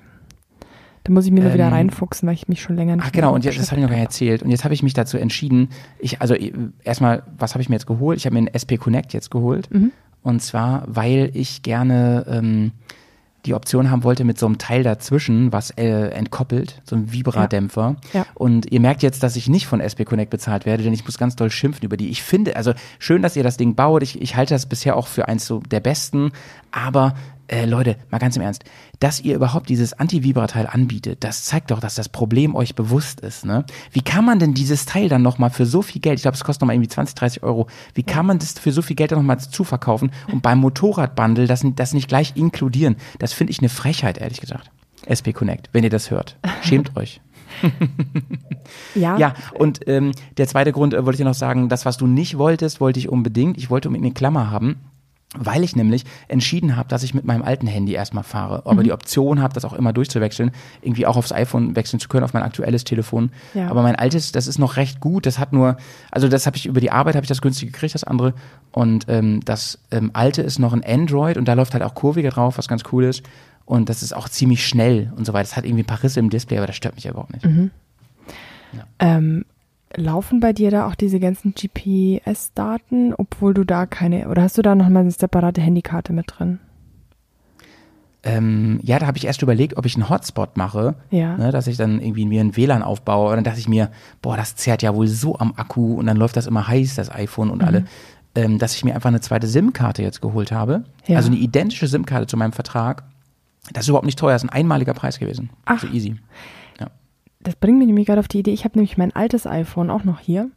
[1.03, 3.11] Da muss ich mir nur wieder Ähm, reinfuchsen, weil ich mich schon länger nicht Ach
[3.11, 4.43] genau, und jetzt, das habe ich noch gar nicht erzählt.
[4.43, 6.51] Und jetzt habe ich mich dazu entschieden, ich, also äh,
[6.83, 8.17] erstmal, was habe ich mir jetzt geholt?
[8.17, 9.73] Ich habe mir einen SP Connect jetzt geholt.
[9.73, 9.91] Mhm.
[10.21, 12.71] Und zwar, weil ich gerne ähm,
[13.45, 17.95] die Option haben wollte mit so einem Teil dazwischen, was äh, entkoppelt, so ein Vibradämpfer.
[18.13, 18.25] Ja.
[18.33, 21.17] Und ihr merkt jetzt, dass ich nicht von SP Connect bezahlt werde, denn ich muss
[21.17, 22.09] ganz doll schimpfen über die.
[22.09, 24.03] Ich finde, also schön, dass ihr das Ding baut.
[24.03, 26.31] Ich, ich halte das bisher auch für eins so der besten.
[26.71, 27.15] Aber
[27.47, 28.63] äh, Leute, mal ganz im Ernst,
[28.99, 33.45] dass ihr überhaupt dieses Anti-Vibra-Teil anbietet, das zeigt doch, dass das Problem euch bewusst ist.
[33.45, 33.65] Ne?
[33.91, 36.43] Wie kann man denn dieses Teil dann nochmal für so viel Geld, ich glaube, es
[36.43, 39.19] kostet nochmal irgendwie 20, 30 Euro, wie kann man das für so viel Geld dann
[39.19, 42.97] nochmal zuverkaufen und beim Motorradbundle das, das nicht gleich inkludieren?
[43.19, 44.71] Das finde ich eine Frechheit, ehrlich gesagt.
[45.07, 46.37] SP Connect, wenn ihr das hört.
[46.61, 47.21] Schämt euch.
[48.93, 51.97] Ja, Ja, und ähm, der zweite Grund äh, wollte ich dir noch sagen, das, was
[51.97, 53.57] du nicht wolltest, wollte ich unbedingt.
[53.57, 54.77] Ich wollte unbedingt eine Klammer haben.
[55.37, 58.91] Weil ich nämlich entschieden habe, dass ich mit meinem alten Handy erstmal fahre, aber die
[58.91, 60.49] Option habe, das auch immer durchzuwechseln,
[60.81, 63.29] irgendwie auch aufs iPhone wechseln zu können, auf mein aktuelles Telefon.
[63.53, 63.69] Ja.
[63.69, 65.27] Aber mein altes, das ist noch recht gut.
[65.27, 65.77] Das hat nur,
[66.09, 68.33] also das habe ich über die Arbeit habe ich das günstig gekriegt, das andere.
[68.71, 72.31] Und ähm, das ähm, alte ist noch ein Android und da läuft halt auch Kurviger
[72.31, 73.21] drauf, was ganz cool ist.
[73.65, 75.43] Und das ist auch ziemlich schnell und so weiter.
[75.43, 77.45] Das hat irgendwie ein paar Risse im Display, aber das stört mich ja überhaupt nicht.
[78.97, 79.45] Ähm,
[79.95, 84.61] laufen bei dir da auch diese ganzen GPS-Daten, obwohl du da keine, oder hast du
[84.61, 86.59] da nochmal eine separate Handykarte mit drin?
[88.21, 91.37] ähm, ja, da habe ich erst überlegt, ob ich einen Hotspot mache, Ja.
[91.37, 93.29] ne, dass ich dann irgendwie mir einen WLAN aufbaue.
[93.29, 96.17] Und dann dachte ich mir, boah, das zerrt ja wohl so am Akku und dann
[96.17, 97.85] läuft das immer heiß, das iPhone und alle,
[98.35, 100.83] ähm, dass ich mir einfach eine zweite SIM-Karte jetzt geholt habe.
[101.07, 101.15] Ja.
[101.15, 103.03] Also eine identische SIM-Karte zu meinem Vertrag.
[103.71, 105.49] Das ist überhaupt nicht teuer, das ist ein einmaliger Preis gewesen.
[105.63, 105.79] Ach.
[105.79, 106.17] So easy.
[107.41, 110.03] Das bringt mich nämlich gerade auf die Idee, ich habe nämlich mein altes iPhone auch
[110.03, 110.49] noch hier.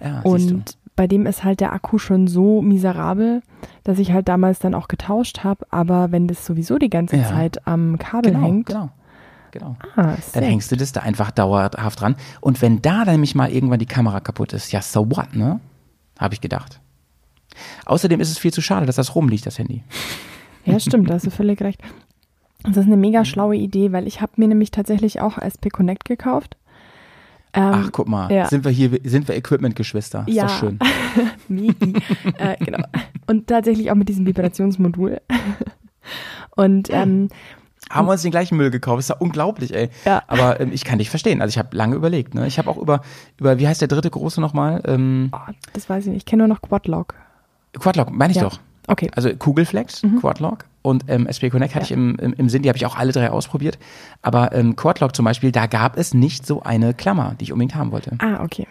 [0.00, 0.20] Ja.
[0.22, 3.42] Und bei dem ist halt der Akku schon so miserabel,
[3.82, 5.66] dass ich halt damals dann auch getauscht habe.
[5.70, 7.24] Aber wenn das sowieso die ganze Ja.
[7.28, 8.90] Zeit am Kabel genau, hängt, genau,
[9.50, 9.76] genau.
[9.96, 12.14] ah, Dann hängst du das da einfach dauerhaft dran.
[12.40, 15.58] Und wenn da dann nämlich mal irgendwann die Kamera kaputt ist, ja, so what, ne?
[16.18, 16.80] Habe ich gedacht.
[17.86, 19.82] Außerdem ist es viel zu schade, dass das rumliegt, das Handy.
[20.64, 21.80] Ja, stimmt, da hast du völlig recht.
[22.64, 26.04] Das ist eine mega schlaue Idee, weil ich habe mir nämlich tatsächlich auch SP Connect
[26.06, 26.56] gekauft.
[27.52, 28.46] Ähm, Ach, guck mal, ja.
[28.48, 30.24] sind wir hier, sind wir Equipment-Geschwister.
[30.26, 30.46] Ist Ja.
[30.46, 30.78] doch schön.
[32.38, 32.82] Äh, genau.
[33.26, 35.20] Und tatsächlich auch mit diesem Vibrationsmodul.
[36.56, 37.28] Und ähm,
[37.90, 39.90] Haben wir uns den gleichen Müll gekauft, ist ja unglaublich, ey.
[40.04, 40.22] Ja.
[40.26, 41.42] Aber ähm, ich kann dich verstehen.
[41.42, 42.46] Also ich habe lange überlegt, ne?
[42.46, 43.02] Ich habe auch über,
[43.38, 44.82] über, wie heißt der dritte große nochmal?
[44.86, 47.14] Ähm, oh, das weiß ich nicht, ich kenne nur noch Quadlock.
[47.78, 48.44] Quadlock, meine ich Ja.
[48.44, 48.58] doch.
[48.86, 49.10] Okay.
[49.14, 51.86] Also Kugelflex, Quadlock und ähm, SP Connect hatte Ja.
[51.86, 53.78] ich im, im, im Sinn, die habe ich auch alle drei ausprobiert.
[54.20, 57.74] Aber ähm, Quadlock zum Beispiel, da gab es nicht so eine Klammer, die ich unbedingt
[57.74, 58.12] haben wollte.
[58.18, 58.66] Ah, okay.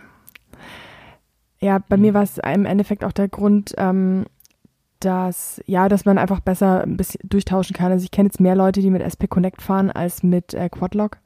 [1.59, 4.25] Ja, bei mir war es im Endeffekt auch der Grund, ähm,
[4.99, 7.91] dass, ja, dass man einfach besser ein bisschen durchtauschen kann.
[7.91, 11.17] Also ich kenne jetzt mehr Leute, die mit SP Connect fahren als mit äh, Quadlock.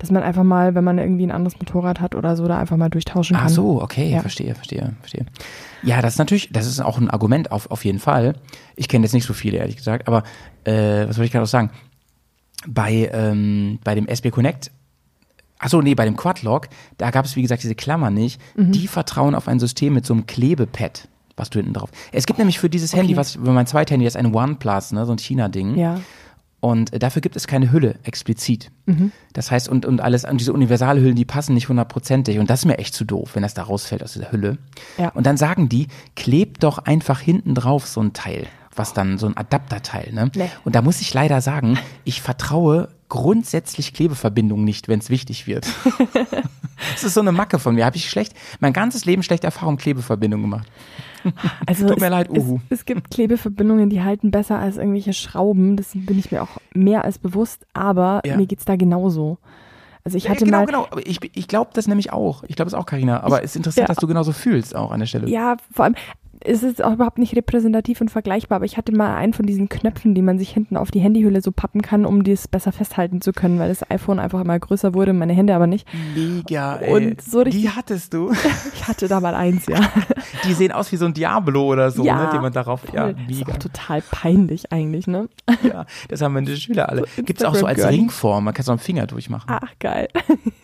[0.00, 2.76] Dass man einfach mal, wenn man irgendwie ein anderes Motorrad hat oder so, da einfach
[2.76, 3.46] mal durchtauschen kann.
[3.46, 4.20] Ach so, okay, Ja.
[4.22, 5.26] verstehe, verstehe, verstehe.
[5.82, 8.34] Ja, das ist natürlich, das ist auch ein Argument auf, auf jeden Fall.
[8.76, 10.22] Ich kenne jetzt nicht so viele, ehrlich gesagt, aber
[10.64, 11.70] äh, was soll ich gerade auch sagen?
[12.66, 14.70] Bei, ähm, bei dem SB Connect,
[15.58, 18.40] ach so, nee, bei dem Quadlock, da gab es, wie gesagt, diese Klammer nicht.
[18.56, 18.72] Mhm.
[18.72, 21.90] Die vertrauen auf ein System mit so einem Klebepad, was du hinten drauf.
[22.12, 23.16] Es gibt nämlich für dieses Handy, Okay.
[23.18, 25.76] was, für mein zweites Handy, das ist ein OnePlus, ne, so ein China-Ding.
[25.76, 26.00] Ja.
[26.60, 28.70] Und dafür gibt es keine Hülle explizit.
[28.84, 29.12] Mhm.
[29.32, 32.38] Das heißt, und, und alles, und diese Universalhüllen, die passen nicht hundertprozentig.
[32.38, 34.58] Und das ist mir echt zu doof, wenn das da rausfällt aus dieser Hülle.
[34.98, 35.08] Ja.
[35.10, 38.46] Und dann sagen die, klebt doch einfach hinten drauf so ein Teil,
[38.76, 40.30] was dann so ein Adapterteil, ne?
[40.34, 40.50] Nee.
[40.64, 45.66] Und da muss ich leider sagen, ich vertraue grundsätzlich Klebeverbindungen nicht, wenn es wichtig wird.
[46.92, 47.86] das ist so eine Macke von mir.
[47.86, 50.68] Habe ich schlecht, mein ganzes Leben schlechte Erfahrung Klebeverbindungen gemacht.
[51.66, 52.60] Also Tut mir es, leid, Uhu.
[52.70, 55.76] Es, es gibt Klebeverbindungen, die halten besser als irgendwelche Schrauben.
[55.76, 57.66] Das bin ich mir auch mehr als bewusst.
[57.72, 58.36] Aber Ja.
[58.36, 59.38] mir geht's da genauso.
[60.02, 60.88] Also ich hatte genau, mal, genau.
[61.04, 62.42] Ich, ich glaube das nämlich auch.
[62.48, 63.22] Ich glaube es auch, Karina.
[63.22, 63.86] Aber es ist interessant, ja.
[63.86, 65.28] dass du genauso fühlst auch an der Stelle.
[65.28, 65.94] Ja, vor allem,
[66.44, 69.68] es ist auch überhaupt nicht repräsentativ und vergleichbar, aber ich hatte mal einen von diesen
[69.68, 73.20] Knöpfen, die man sich hinten auf die Handyhülle so pappen kann, um das besser festhalten
[73.20, 75.86] zu können, weil das iPhone einfach immer größer wurde, meine Hände aber nicht.
[76.14, 76.92] Mega, ey.
[77.08, 78.32] Und so richtig- Die hattest du.
[78.74, 79.80] Ich hatte da mal eins, ja.
[80.44, 82.80] Die sehen aus wie so ein Diablo oder so, Ja, ne, den man darauf.
[82.92, 83.16] Ja, Voll.
[83.28, 83.52] ist mega.
[83.52, 85.28] auch total peinlich eigentlich, ne?
[85.62, 87.04] Ja, das haben meine Schüler alle.
[87.24, 87.96] Gibt's auch so als Instagram-Girly.
[88.00, 89.46] Ringform, man kann so einen Finger durchmachen.
[89.48, 90.08] Ach, geil.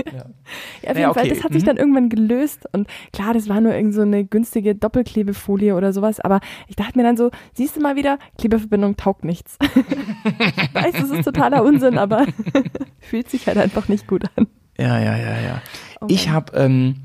[0.05, 0.13] Ja.
[0.13, 1.29] Ja, auf Naja, jeden Fall, okay.
[1.35, 1.67] das hat sich Mhm.
[1.67, 6.21] dann irgendwann gelöst und klar, das war nur irgend so eine günstige Doppelklebefolie oder sowas,
[6.21, 9.57] aber ich dachte mir dann so, siehst du mal wieder, Klebeverbindung taugt nichts.
[9.75, 12.27] ich weiß, das ist totaler Unsinn, aber
[13.01, 14.47] fühlt sich halt einfach nicht gut an.
[14.79, 15.63] Ja, ja, ja, ja.
[16.01, 16.97] Oh ich habe ähm,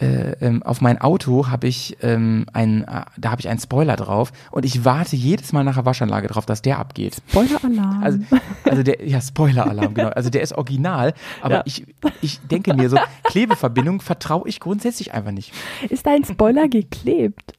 [0.00, 3.96] äh, ähm, auf mein Auto habe ich ähm, ein, äh, da habe ich einen Spoiler
[3.96, 7.16] drauf und ich warte jedes Mal nach der Waschanlage drauf, dass der abgeht.
[7.28, 8.02] Spoiler-Alarm.
[8.04, 8.18] Also,
[8.62, 10.10] also der, ja, Spoiler-Alarm, genau.
[10.10, 11.62] Also der ist original, aber Ja.
[11.64, 11.84] ich,
[12.22, 15.52] ich denke mir so, Klebeverbindung vertraue ich grundsätzlich einfach nicht.
[15.88, 17.54] ist dein Spoiler geklebt?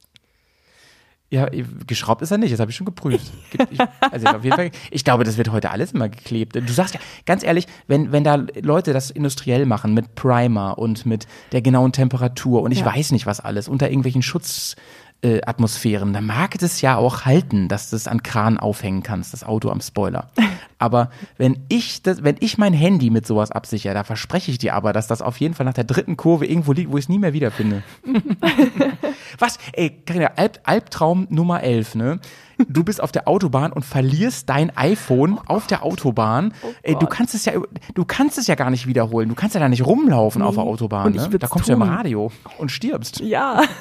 [1.32, 1.46] Ja,
[1.86, 3.30] geschraubt ist er nicht, das habe ich schon geprüft.
[3.70, 6.56] Ich, also auf jeden Fall, ich glaube, das wird heute alles immer geklebt.
[6.56, 11.06] Du sagst ja, ganz ehrlich, wenn, wenn da Leute das industriell machen mit Primer und
[11.06, 12.86] mit der genauen Temperatur und ich Ja.
[12.86, 17.90] weiß nicht was alles, unter irgendwelchen Schutzatmosphären, äh, dann mag das ja auch halten, dass
[17.90, 20.30] du es an Kran aufhängen kannst, das Auto am Spoiler.
[20.78, 24.74] Aber wenn ich das, wenn ich mein Handy mit sowas absichere, da verspreche ich dir
[24.74, 27.08] aber, dass das auf jeden Fall nach der dritten Kurve irgendwo liegt, wo ich es
[27.08, 27.82] nie mehr wiederfinde.
[29.38, 29.58] Was?
[29.72, 32.20] Ey, Carina, Alb, Albtraum Nummer 11, ne?
[32.68, 36.52] Du bist auf der Autobahn und verlierst dein iPhone auf der Autobahn.
[36.82, 37.52] Ey, du kannst es ja,
[37.94, 39.30] du kannst es ja gar nicht wiederholen.
[39.30, 40.70] Du kannst ja da nicht rumlaufen auf der Nee.
[40.70, 41.12] Autobahn.
[41.14, 41.28] Ne?
[41.38, 41.88] Da kommst du ja im tun.
[41.88, 43.20] Radio und stirbst.
[43.20, 43.62] Ja.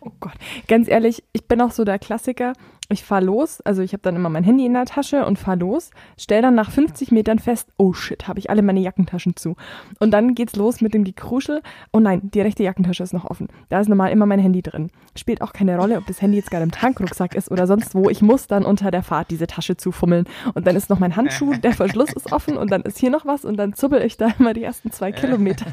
[0.00, 0.32] Oh Gott.
[0.68, 2.54] Ganz ehrlich, ich bin auch so der Klassiker.
[2.88, 5.56] Ich fahr los, also ich habe dann immer mein Handy in der Tasche und fahr
[5.56, 9.56] los, stell dann nach 50 Metern fest, oh shit, habe ich alle meine Jackentaschen zu.
[9.98, 11.62] Und dann geht's los mit dem Gekruschel.
[11.92, 13.48] Oh nein, die rechte Jackentasche ist noch offen.
[13.68, 14.90] Da ist normal immer mein Handy drin.
[15.16, 18.08] Spielt auch keine Rolle, ob das Handy jetzt gerade im Tankrucksack ist oder sonst wo.
[18.10, 20.26] Ich muss dann unter der Fahrt diese Tasche zufummeln.
[20.54, 23.26] Und dann ist noch mein Handschuh, der Verschluss ist offen und dann ist hier noch
[23.26, 25.66] was und dann zuppel ich da immer die ersten zwei Kilometer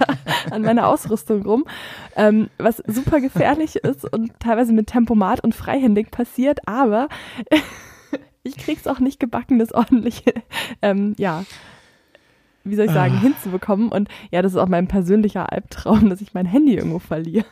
[0.51, 1.65] an meiner Ausrüstung rum.
[2.15, 7.07] Ähm, was super gefährlich ist und teilweise mit Tempomat und freihändig passiert, aber
[8.43, 10.33] ich krieg's auch nicht gebacken, das ordentliche,
[10.81, 11.43] ähm, ja,
[12.63, 13.21] wie soll ich sagen, Ah.
[13.21, 13.89] hinzubekommen.
[13.89, 17.45] Und ja, das ist auch mein persönlicher Albtraum, dass ich mein Handy irgendwo verliere.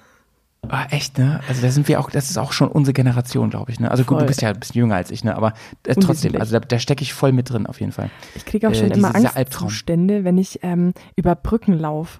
[0.70, 1.42] Ah, echt, ne?
[1.50, 3.90] Also da sind wir auch, das ist auch schon unsere Generation, glaube ich, ne?
[3.90, 4.20] Also gut, Voll.
[4.20, 5.36] du bist ja ein bisschen jünger als ich, ne?
[5.36, 5.54] Aber
[5.88, 8.12] äh, trotzdem, also da, da stecke ich voll mit drin, auf jeden Fall.
[8.36, 9.66] Ich kriege auch Äh, schon immer diese- Albtraum.
[9.68, 12.20] Angstzustände, wenn ich ähm, über Brücken laufe.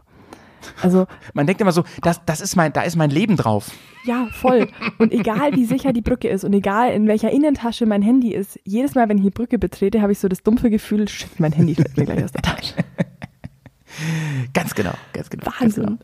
[0.82, 3.72] Also Man denkt immer so, das, das ist mein, da ist mein Leben drauf.
[4.06, 4.68] Ja, voll.
[4.98, 8.60] Und egal wie sicher die Brücke ist und egal in welcher Innentasche mein Handy ist,
[8.64, 11.52] jedes Mal, wenn ich die Brücke betrete, habe ich so das dumpfe Gefühl, shit, mein
[11.52, 12.74] Handy fällt mir gleich aus der Tasche.
[14.54, 15.44] Ganz genau, ganz genau.
[15.44, 15.86] Ganz Wahnsinn.
[15.86, 15.98] genau.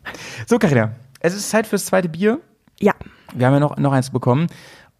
[0.46, 2.38] So, Carina, es ist Zeit fürs zweite Bier.
[2.80, 2.92] Ja,
[3.34, 4.46] Wir haben ja noch, noch eins bekommen.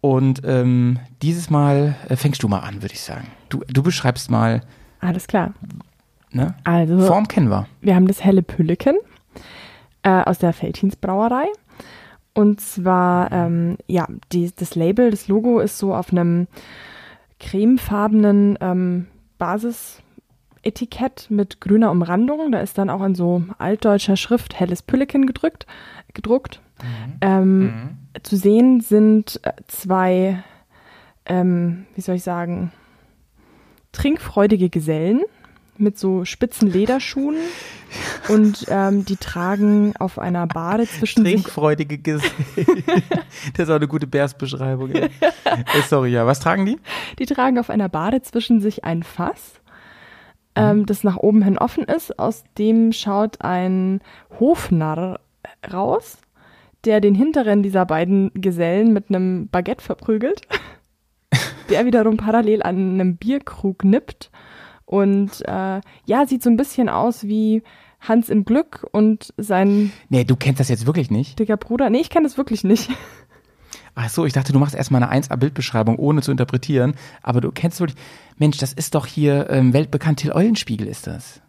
[0.01, 3.27] Und ähm, dieses Mal äh, fängst du mal an, würde ich sagen.
[3.49, 4.61] Du, du beschreibst mal,
[5.01, 5.53] alles klar.
[6.31, 6.55] ne?
[6.63, 7.67] Also, Form kennen wir.
[7.81, 8.95] wir haben das helle Pülleken
[10.03, 11.47] äh, aus der Feltins Brauerei.
[12.33, 16.47] Und zwar, ähm, ja, die, das Label, das Logo ist so auf einem
[17.39, 22.51] cremefarbenen ähm, Basisetikett mit grüner Umrandung.
[22.51, 25.65] Da ist dann auch in so altdeutscher Schrift helles Pülleken gedrückt,
[26.13, 26.61] gedruckt.
[27.21, 30.43] Ähm, Zu sehen sind äh, zwei,
[31.25, 32.71] ähm, wie soll ich sagen,
[33.91, 35.21] trinkfreudige Gesellen
[35.79, 37.37] mit so spitzen Lederschuhen
[38.27, 42.31] und ähm, die tragen auf einer Bade zwischen sich Trinkfreudige Gesellen.
[43.53, 44.91] das ist auch eine gute Bärsbeschreibung.
[44.91, 45.09] ey.
[45.45, 46.25] äh, sorry, ja.
[46.25, 46.77] Was tragen die?
[47.17, 49.59] Die tragen auf einer Bade zwischen sich ein Fass,
[50.55, 52.19] ähm, das nach oben hin offen ist.
[52.19, 54.01] Aus dem schaut ein
[54.39, 55.19] Hofnarr
[55.71, 56.17] raus,
[56.85, 60.41] der den hinteren dieser beiden Gesellen mit einem Baguette verprügelt,
[61.69, 64.31] der wiederum parallel an einem Bierkrug nippt.
[64.89, 67.61] Und äh, ja, sieht so ein bisschen aus wie
[67.99, 71.37] Hans im Glück und sein Nee, du kennst das jetzt wirklich nicht.
[71.37, 71.91] dicker Bruder.
[71.91, 72.89] Nee, ich kenne das wirklich nicht.
[73.93, 76.95] Ach so, ich dachte, du machst erstmal eine 1A-Bildbeschreibung, ohne zu interpretieren.
[77.21, 77.99] Aber du kennst wirklich.
[78.37, 80.21] Mensch, das ist doch hier ähm, weltbekannt.
[80.21, 81.39] Till Eulenspiegel ist das.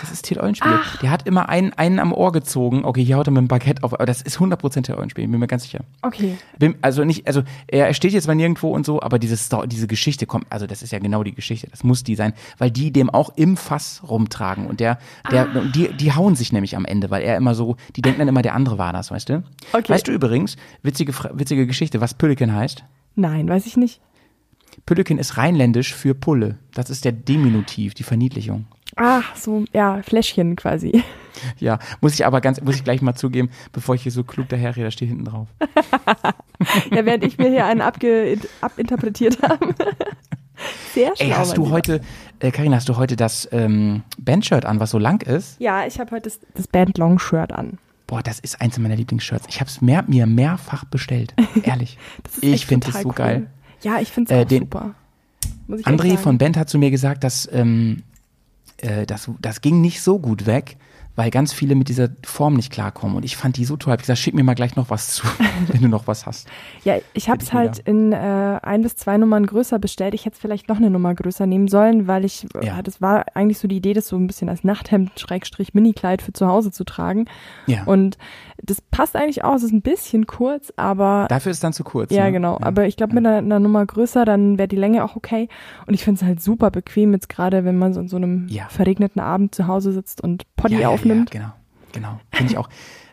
[0.00, 0.78] Das ist Till Eulenspiegel.
[1.02, 2.84] Der hat immer einen, einen am Ohr gezogen.
[2.84, 3.92] Okay, hier haut er mit dem Baguette auf.
[3.94, 5.80] Aber das ist 100% Till Eulenspiegel, bin mir ganz sicher.
[6.02, 6.36] Okay.
[6.58, 9.86] Bin, also nicht, also er steht jetzt mal nirgendwo und so, aber diese, Sto diese
[9.86, 12.92] Geschichte kommt, also das ist ja genau die Geschichte, das muss die sein, weil die
[12.92, 14.98] dem auch im Fass rumtragen und der,
[15.30, 15.62] der, Ah.
[15.74, 18.42] die, die hauen sich nämlich am Ende, weil er immer so, die denken dann immer,
[18.42, 19.42] der andere war das, weißt du?
[19.72, 19.92] Okay.
[19.92, 22.84] Weißt du übrigens, witzige, witzige Geschichte, was Pülleken heißt?
[23.14, 24.00] Nein, weiß ich nicht.
[24.86, 26.58] Pülleken ist rheinländisch für Pulle.
[26.74, 28.66] Das ist der Diminutiv, die Verniedlichung.
[28.96, 31.02] Ach, so, ja, Fläschchen quasi.
[31.58, 34.48] Ja, muss ich aber ganz, muss ich gleich mal zugeben, bevor ich hier so klug
[34.48, 35.48] daherrede, da steht hinten drauf.
[36.90, 39.74] Ja, während ich mir hier einen abge abinterpretiert habe.
[40.94, 41.26] Sehr schlau.
[41.26, 42.00] Ey, hast du heute,
[42.38, 45.60] äh, Karin, hast du heute das ähm, Bandshirt an, was so lang ist?
[45.60, 47.78] Ja, ich habe heute das, das Band Long Shirt an.
[48.06, 49.46] Boah, das ist eins meiner Lieblingsshirts.
[49.48, 51.34] Ich habe es mehr, mir mehrfach bestellt.
[51.64, 51.98] Ehrlich.
[52.40, 53.14] Ich finde es so cool.
[53.14, 53.46] geil.
[53.82, 54.94] Ja, ich finde es Äh, auch den- super.
[55.66, 58.04] Muss ich André von Band hat zu mir gesagt, dass ähm,
[58.84, 60.76] äh, das, das ging nicht so gut weg,
[61.16, 63.16] weil ganz viele mit dieser Form nicht klarkommen.
[63.16, 63.92] Und ich fand die so toll.
[63.92, 65.26] Hab gesagt, schick mir mal gleich noch was zu,
[65.68, 66.48] wenn du noch was hast.
[66.82, 68.16] Ja, ich habe es ich halt in äh,
[68.62, 70.14] ein bis zwei Nummern größer bestellt.
[70.14, 72.80] Ich hätte es vielleicht noch eine Nummer größer nehmen sollen, weil ich, Ja.
[72.80, 76.20] äh, das war eigentlich so die Idee, das so ein bisschen als Nachthemd, Schrägstrich, Minikleid
[76.20, 77.26] für zu Hause zu tragen.
[77.68, 77.84] Ja.
[77.84, 78.18] Und
[78.62, 79.54] das passt eigentlich auch.
[79.54, 82.10] Es ist ein bisschen kurz, aber Dafür ist es dann zu kurz.
[82.12, 82.32] Ja, ne?
[82.32, 82.58] genau.
[82.60, 85.48] Aber ich glaube, mit einer, einer Nummer größer, dann wäre die Länge auch okay.
[85.86, 88.46] Und ich finde es halt super bequem, jetzt gerade, wenn man so in so einem
[88.48, 88.68] Ja.
[88.68, 91.34] verregneten Abend zu Hause sitzt und Poddy ja, ja, aufnimmt.
[91.34, 91.54] Ja,
[91.92, 92.20] genau, genau.
[92.32, 92.68] Finde ich auch.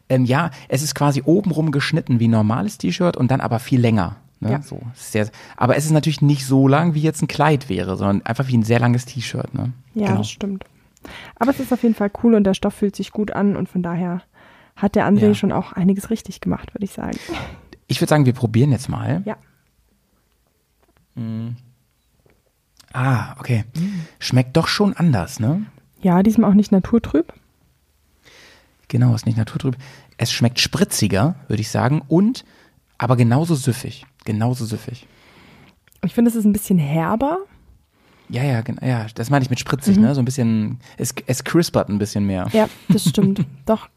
[0.10, 3.80] ähm, ja, es ist quasi obenrum geschnitten wie ein normales T-Shirt und dann aber viel
[3.80, 4.18] länger.
[4.40, 4.52] Ne?
[4.54, 4.62] Ja.
[4.62, 8.26] So, sehr, aber es ist natürlich nicht so lang, wie jetzt ein Kleid wäre, sondern
[8.26, 9.54] einfach wie ein sehr langes T-Shirt.
[9.54, 9.72] Ne?
[9.94, 10.18] Ja, genau.
[10.20, 10.66] das stimmt.
[11.38, 13.70] Aber es ist auf jeden Fall cool und der Stoff fühlt sich gut an und
[13.70, 14.22] von daher
[14.82, 15.34] hat der André Ja.
[15.36, 17.18] schon auch einiges richtig gemacht, würde ich sagen.
[17.88, 19.22] Ich würde sagen, wir probieren jetzt mal.
[19.26, 19.38] Ja.
[22.94, 23.66] Ah, okay.
[24.20, 25.66] Schmeckt doch schon anders, ne?
[26.02, 27.34] Ja, diesmal auch nicht naturtrüb.
[28.88, 29.78] Genau, ist nicht naturtrüb.
[30.18, 32.44] Es schmeckt spritziger, würde ich sagen, und
[32.98, 34.06] aber genauso süffig.
[34.26, 35.08] Genauso süffig.
[36.04, 37.40] Ich finde, es ist ein bisschen herber.
[38.32, 40.16] Ja, ja, genau, ja, das meine ich mit spritzig, ne?
[40.16, 42.48] So ein bisschen, es, es crispert ein bisschen mehr.
[42.54, 43.46] Ja, das stimmt.
[43.66, 43.90] Doch,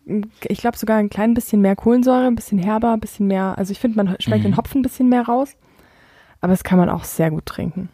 [0.42, 3.54] ich glaube sogar ein klein bisschen mehr Kohlensäure, ein bisschen herber, ein bisschen mehr.
[3.56, 4.48] Also ich finde, man schmeckt Mhm.
[4.50, 5.50] den Hopfen ein bisschen mehr raus.
[6.40, 7.88] Aber das kann man auch sehr gut trinken.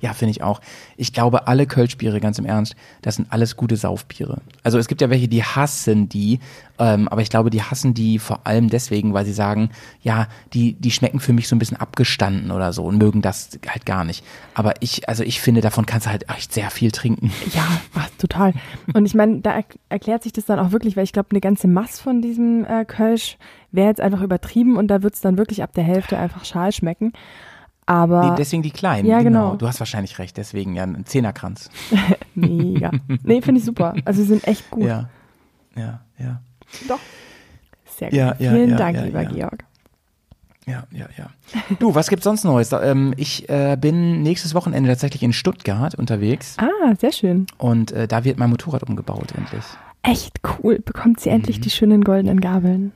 [0.00, 0.60] Ja, finde ich auch.
[0.96, 4.40] Ich glaube, alle Kölschbiere, ganz im Ernst, das sind alles gute Saufbiere.
[4.62, 6.40] Also es gibt ja welche, die hassen die,
[6.78, 9.70] ähm, aber ich glaube, die hassen die vor allem deswegen, weil sie sagen,
[10.02, 13.58] ja, die, die schmecken für mich so ein bisschen abgestanden oder so und mögen das
[13.66, 14.24] halt gar nicht.
[14.54, 17.32] Aber ich, also ich finde, davon kannst du halt echt sehr viel trinken.
[17.54, 18.52] Ja, ach, total.
[18.94, 21.40] Und ich meine, da er erklärt sich das dann auch wirklich, weil ich glaube, eine
[21.40, 23.38] ganze Mass von diesem äh, Kölsch
[23.72, 27.12] wäre jetzt einfach übertrieben und da wird's dann wirklich ab der Hälfte einfach schal schmecken.
[27.88, 29.08] Aber Nee, deswegen die kleinen.
[29.08, 29.56] Ja, genau.
[29.56, 31.70] Du hast wahrscheinlich recht, deswegen ja ein Zehnerkranz.
[32.34, 32.90] mega.
[33.22, 33.94] Nee, finde ich super.
[34.04, 34.84] Also sie sind echt gut.
[34.84, 35.08] Ja,
[35.74, 36.40] ja, ja.
[36.86, 36.98] Doch.
[37.86, 38.18] Sehr gut.
[38.18, 39.24] Ja, ja, Vielen ja, Dank, ja, lieber.
[39.24, 39.64] Georg.
[40.66, 41.30] Ja, ja, ja.
[41.78, 42.70] Du, was gibt's sonst Neues?
[42.72, 47.46] Ähm, ich äh, bin nächstes Wochenende tatsächlich in Stuttgart unterwegs Ah, sehr schön.
[47.56, 49.64] und äh, da wird mein Motorrad umgebaut endlich.
[50.02, 50.78] Echt cool.
[50.78, 51.36] Bekommt sie Mhm.
[51.36, 52.92] endlich die schönen goldenen Gabeln.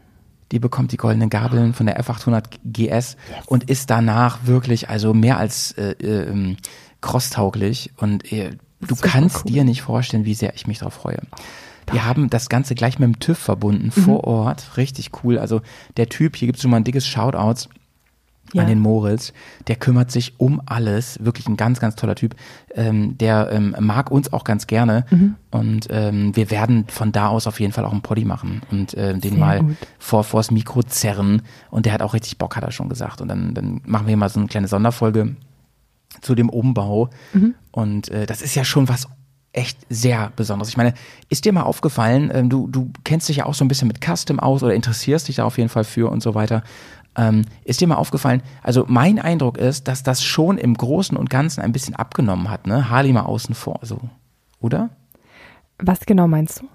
[0.53, 5.39] Die bekommt die goldenen Gabeln von der F800 GS und ist danach wirklich also mehr
[5.39, 6.57] als äh, äh, ähm,
[7.01, 8.51] crosstauglich und äh,
[8.81, 9.51] du kannst cool.
[9.51, 11.21] dir nicht vorstellen, wie sehr ich mich darauf freue.
[11.91, 15.39] Wir haben das Ganze gleich mit dem TÜV verbunden, vor Ort, richtig cool.
[15.39, 15.63] Also
[15.97, 17.69] der Typ, hier gibt's schon mal ein dickes Shoutouts
[18.55, 18.63] Ja.
[18.63, 19.33] an den Moritz,
[19.67, 22.35] der kümmert sich um alles, wirklich ein ganz, ganz toller Typ.
[22.75, 25.35] Ähm, der ähm, mag uns auch ganz gerne Mhm.
[25.51, 28.95] und ähm, wir werden von da aus auf jeden Fall auch einen Poddy machen und
[28.95, 29.77] äh, den Sehr mal gut.
[29.99, 33.21] vor vors Mikro zerren und der hat auch richtig Bock, hat er schon gesagt.
[33.21, 35.35] Und dann, dann machen wir mal so eine kleine Sonderfolge
[36.21, 37.55] zu dem Umbau Mhm.
[37.71, 39.09] und äh, das ist ja schon was
[39.55, 40.71] echt sehr Besonderes.
[40.71, 40.95] Ich meine,
[41.29, 44.01] ist dir mal aufgefallen, ähm, du, du kennst dich ja auch so ein bisschen mit
[44.03, 46.63] Custom aus oder interessierst dich da auf jeden Fall für und so weiter.
[47.17, 51.29] Ähm, ist dir mal aufgefallen, also mein Eindruck ist, dass das schon im Großen und
[51.29, 52.89] Ganzen ein bisschen abgenommen hat, ne?
[52.89, 54.01] Harley mal außen vor, so,
[54.61, 54.91] oder?
[55.79, 56.69] Was genau meinst du?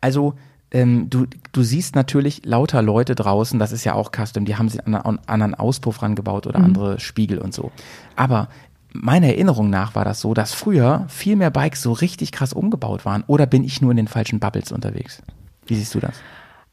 [0.00, 0.34] Also,
[0.70, 4.68] ähm, du, du siehst natürlich lauter Leute draußen, das ist ja auch Custom, die haben
[4.68, 7.72] sich einen anderen, Auspuff rangebaut oder andere Spiegel und so.
[8.16, 8.48] Aber
[8.92, 13.04] meiner Erinnerung nach war das so, dass früher viel mehr Bikes so richtig krass umgebaut
[13.04, 13.24] waren.
[13.26, 15.22] Oder bin ich nur in den falschen Bubbles unterwegs?
[15.66, 16.14] Wie siehst du das?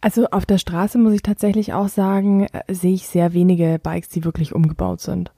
[0.06, 4.10] Also auf der Straße muss ich tatsächlich auch sagen, äh, sehe ich sehr wenige Bikes,
[4.10, 5.32] die wirklich umgebaut sind.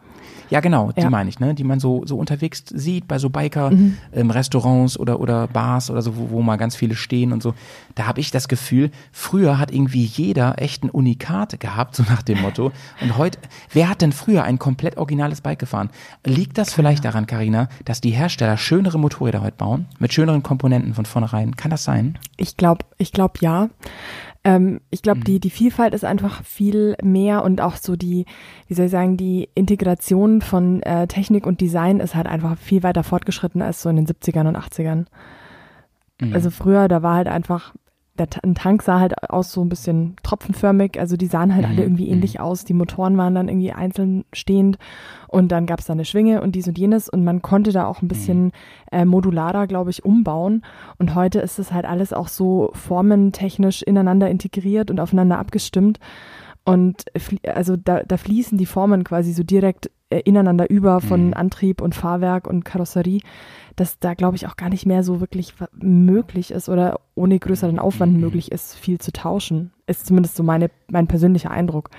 [0.49, 1.09] Ja, genau, die Ja.
[1.09, 1.53] meine ich, ne?
[1.53, 3.97] Die man so, so unterwegs sieht bei so Biker, Mhm.
[4.13, 7.53] ähm, Restaurants oder, oder Bars oder so, wo, wo mal ganz viele stehen und so.
[7.95, 12.21] Da habe ich das Gefühl, früher hat irgendwie jeder echt ein Unikat gehabt, so nach
[12.21, 12.71] dem Motto.
[13.01, 13.39] Und heute,
[13.71, 15.89] wer hat denn früher ein komplett originales Bike gefahren?
[16.25, 19.85] Liegt das vielleicht daran, Karina, dass die Hersteller schönere Motorräder heute bauen?
[19.99, 21.55] Mit schöneren Komponenten von vornherein?
[21.55, 22.17] Kann das sein?
[22.35, 23.69] Ich glaube, ich glaube ja.
[24.47, 25.03] Ähm, ich Mhm.
[25.03, 28.25] glaube, die, die Vielfalt ist einfach viel mehr und auch so die,
[28.67, 32.81] wie soll ich sagen, die Integration von äh, Technik und Design ist halt einfach viel
[32.83, 35.05] weiter fortgeschritten als so in den 70ern und 80ern.
[36.21, 36.33] Mhm.
[36.33, 37.73] Also früher, da war halt einfach,
[38.17, 41.83] der Tank sah halt aus so ein bisschen tropfenförmig, also die sahen halt Mhm, alle
[41.83, 42.65] irgendwie ähnlich aus.
[42.65, 44.77] Die Motoren waren dann irgendwie einzeln stehend
[45.27, 47.85] und dann gab es da eine Schwinge und dies und jenes und man konnte da
[47.85, 48.51] auch ein bisschen
[48.91, 50.63] äh, modularer, glaube ich, umbauen.
[50.97, 55.99] Und heute ist es halt alles auch so formentechnisch ineinander integriert und aufeinander abgestimmt.
[56.63, 57.05] Und
[57.45, 61.33] also da, da fließen die Formen quasi so direkt ineinander über von Mhm.
[61.33, 63.21] Antrieb und Fahrwerk und Karosserie,
[63.75, 67.79] dass da, glaube ich, auch gar nicht mehr so wirklich möglich ist oder ohne größeren
[67.79, 68.19] Aufwand Mhm.
[68.21, 69.71] möglich ist, viel zu tauschen.
[69.85, 71.89] Ist zumindest so meine, mein persönlicher Eindruck.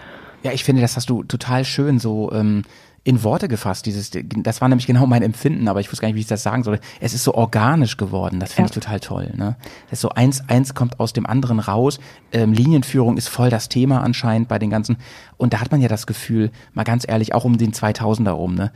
[0.42, 2.62] Ja, ich finde, das hast du total schön so ähm,
[3.04, 3.86] in Worte gefasst.
[3.86, 6.42] Dieses, das war nämlich genau mein Empfinden, aber ich wusste gar nicht, wie ich das
[6.42, 6.78] sagen soll.
[7.00, 8.38] Es ist so organisch geworden.
[8.40, 8.76] Das finde Ja.
[8.76, 9.32] ich total toll.
[9.36, 9.56] Ne?
[9.84, 12.00] Das ist so eins, eins kommt aus dem anderen raus.
[12.32, 14.96] Ähm, Linienführung ist voll das Thema anscheinend bei den ganzen.
[15.38, 18.54] Und da hat man ja das Gefühl, mal ganz ehrlich, auch um den 2000er rum,
[18.56, 18.72] ne?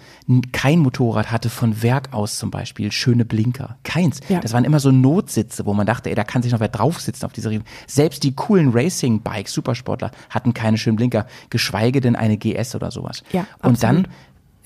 [0.52, 3.76] Kein Motorrad hatte von Werk aus zum Beispiel schöne Blinker.
[3.82, 4.20] Keins.
[4.28, 4.40] Ja.
[4.40, 7.26] Das waren immer so Notsitze, wo man dachte, ey, da kann sich noch wer draufsitzen
[7.26, 7.64] auf diese Riemen.
[7.86, 13.22] Selbst die coolen Racing-Bikes, Supersportler, hatten keine schönen Blinker, geschweige denn eine GS oder sowas.
[13.32, 13.82] Ja, Und absolut.
[13.82, 14.12] dann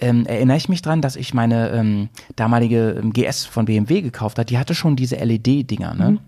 [0.00, 4.38] ähm, erinnere ich mich dran, dass ich meine ähm, damalige ähm, GS von BMW gekauft
[4.38, 4.46] habe.
[4.46, 6.10] Die hatte schon diese LED-Dinger, ne?
[6.12, 6.18] Mhm.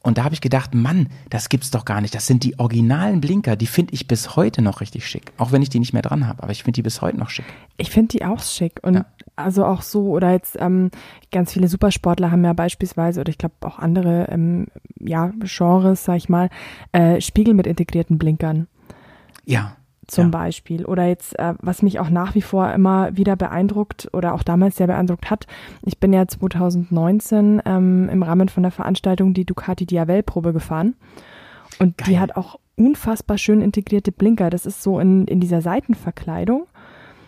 [0.00, 2.14] Und da habe ich gedacht, Mann, das gibt's doch gar nicht.
[2.14, 5.32] Das sind die originalen Blinker, die finde ich bis heute noch richtig schick.
[5.38, 7.30] Auch wenn ich die nicht mehr dran habe, aber ich finde die bis heute noch
[7.30, 7.44] schick.
[7.78, 9.06] Ich finde die auch schick und Ja.
[9.34, 10.92] also auch so oder jetzt ähm,
[11.32, 14.68] ganz viele Supersportler haben ja beispielsweise oder ich glaube auch andere ähm,
[15.00, 16.48] ja Genres, sag ich mal,
[16.92, 18.68] äh, Spiegel mit integrierten Blinkern
[19.44, 19.76] Ja.
[20.08, 20.30] Zum ja.
[20.30, 24.42] Beispiel oder jetzt äh, was mich auch nach wie vor immer wieder beeindruckt oder auch
[24.42, 25.46] damals sehr beeindruckt hat.
[25.82, 30.94] Ich bin ja 2019 ähm, im Rahmen von der Veranstaltung die Ducati Diavel Probe gefahren
[31.78, 32.20] und die Geil.
[32.20, 34.50] hat auch unfassbar schön integrierte Blinker.
[34.50, 36.66] Das ist so in, in dieser Seitenverkleidung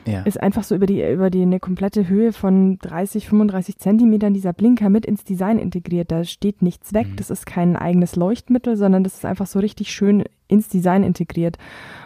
[0.06, 0.20] Ja.
[0.22, 4.52] ist einfach so über die, über die eine komplette Höhe von 30, 35 Zentimetern dieser
[4.52, 6.10] Blinker mit ins Design integriert.
[6.10, 7.08] Da steht nichts weg.
[7.08, 7.16] Mhm.
[7.16, 11.58] Das ist kein eigenes Leuchtmittel, sondern das ist einfach so richtig schön ins Design integriert.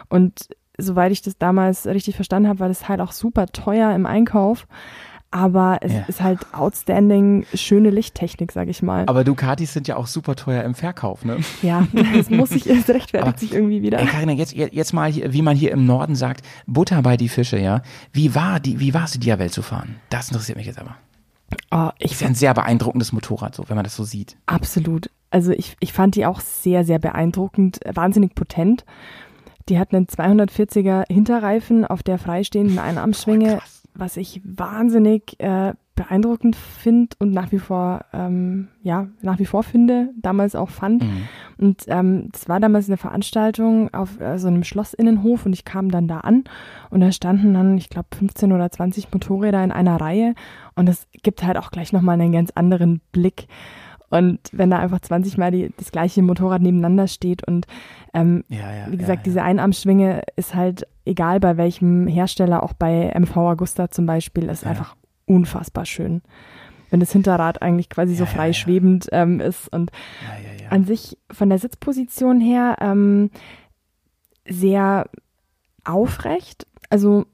[0.09, 4.05] Und soweit ich das damals richtig verstanden habe, war das halt auch super teuer im
[4.05, 4.67] Einkauf.
[5.31, 6.05] Aber es Ja.
[6.07, 9.03] ist halt outstanding schöne Lichttechnik, sag ich mal.
[9.07, 11.37] Aber Ducatis sind ja auch super teuer im Verkauf, ne?
[11.61, 13.99] ja, das muss sich, es rechtfertigt Aber- sich irgendwie wieder.
[13.99, 17.27] Ey, Carina, jetzt, jetzt mal, hier, wie man hier im Norden sagt, Butter bei die
[17.27, 17.81] Fische, ja?
[18.13, 19.95] Wie war die, wie war es, die Diavel zu fahren?
[20.09, 20.95] Das interessiert mich jetzt aber.
[21.71, 24.37] Oh, ich Ist ja ein sehr beeindruckendes Motorrad, so, wenn man das so sieht.
[24.45, 25.09] Absolut.
[25.31, 28.85] Also ich, ich fand die auch sehr, sehr beeindruckend, wahnsinnig potent.
[29.69, 33.83] Die hat einen 240er Hinterreifen auf der freistehenden Einarmschwinge, krass.
[33.95, 39.63] was ich wahnsinnig äh, beeindruckend finde und nach wie vor, ähm, ja, nach wie vor
[39.63, 41.03] finde, damals auch fand.
[41.03, 41.27] Mhm.
[41.57, 45.89] Und ähm, das war damals eine Veranstaltung auf äh, so einem Schlossinnenhof und ich kam
[45.89, 46.43] dann da an
[46.89, 50.35] und da standen dann, ich glaube, 15 oder 20 Motorräder in einer Reihe
[50.75, 53.47] und das gibt halt auch gleich nochmal einen ganz anderen Blick.
[54.15, 57.67] Und wenn da einfach 20 Mal die, das gleiche Motorrad nebeneinander steht und
[58.13, 58.89] ähm, Ja, ja.
[58.89, 63.91] wie gesagt, ja, diese Einarmschwinge ist halt egal bei welchem Hersteller, auch bei MV Agusta
[63.91, 64.95] zum Beispiel, ist einfach
[65.25, 66.21] unfassbar schön.
[66.89, 69.91] Wenn das Hinterrad eigentlich quasi so frei schwebend ähm, ist und
[70.69, 73.31] an sich von der Sitzposition her ähm,
[74.47, 75.09] sehr
[75.83, 76.67] aufrecht.
[76.89, 77.25] Also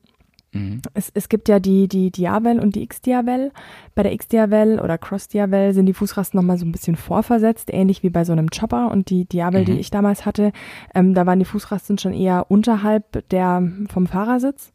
[0.53, 0.81] Mhm.
[0.93, 3.51] es, es gibt ja die, die Diavel und die X-Diavel.
[3.95, 8.09] Bei der X-Diavel oder Cross-Diavel sind die Fußrasten nochmal so ein bisschen vorversetzt, ähnlich wie
[8.09, 8.91] bei so einem Chopper.
[8.91, 9.79] Und die Diavel, die Mhm.
[9.79, 10.51] ich damals hatte,
[10.93, 14.73] ähm, da waren die Fußrasten schon eher unterhalb der vom Fahrersitz.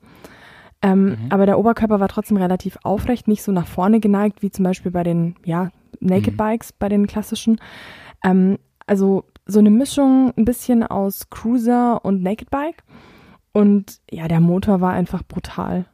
[0.83, 1.17] Ähm, Mhm.
[1.31, 4.93] Aber der Oberkörper war trotzdem relativ aufrecht, nicht so nach vorne geneigt, wie zum Beispiel
[4.93, 5.71] bei den ja,
[6.01, 6.37] Naked Mhm.
[6.37, 7.59] Bikes, bei den klassischen.
[8.25, 12.83] Ähm, also so eine Mischung ein bisschen aus Cruiser und Naked Bike.
[13.57, 15.87] Und ja, der Motor war einfach brutal.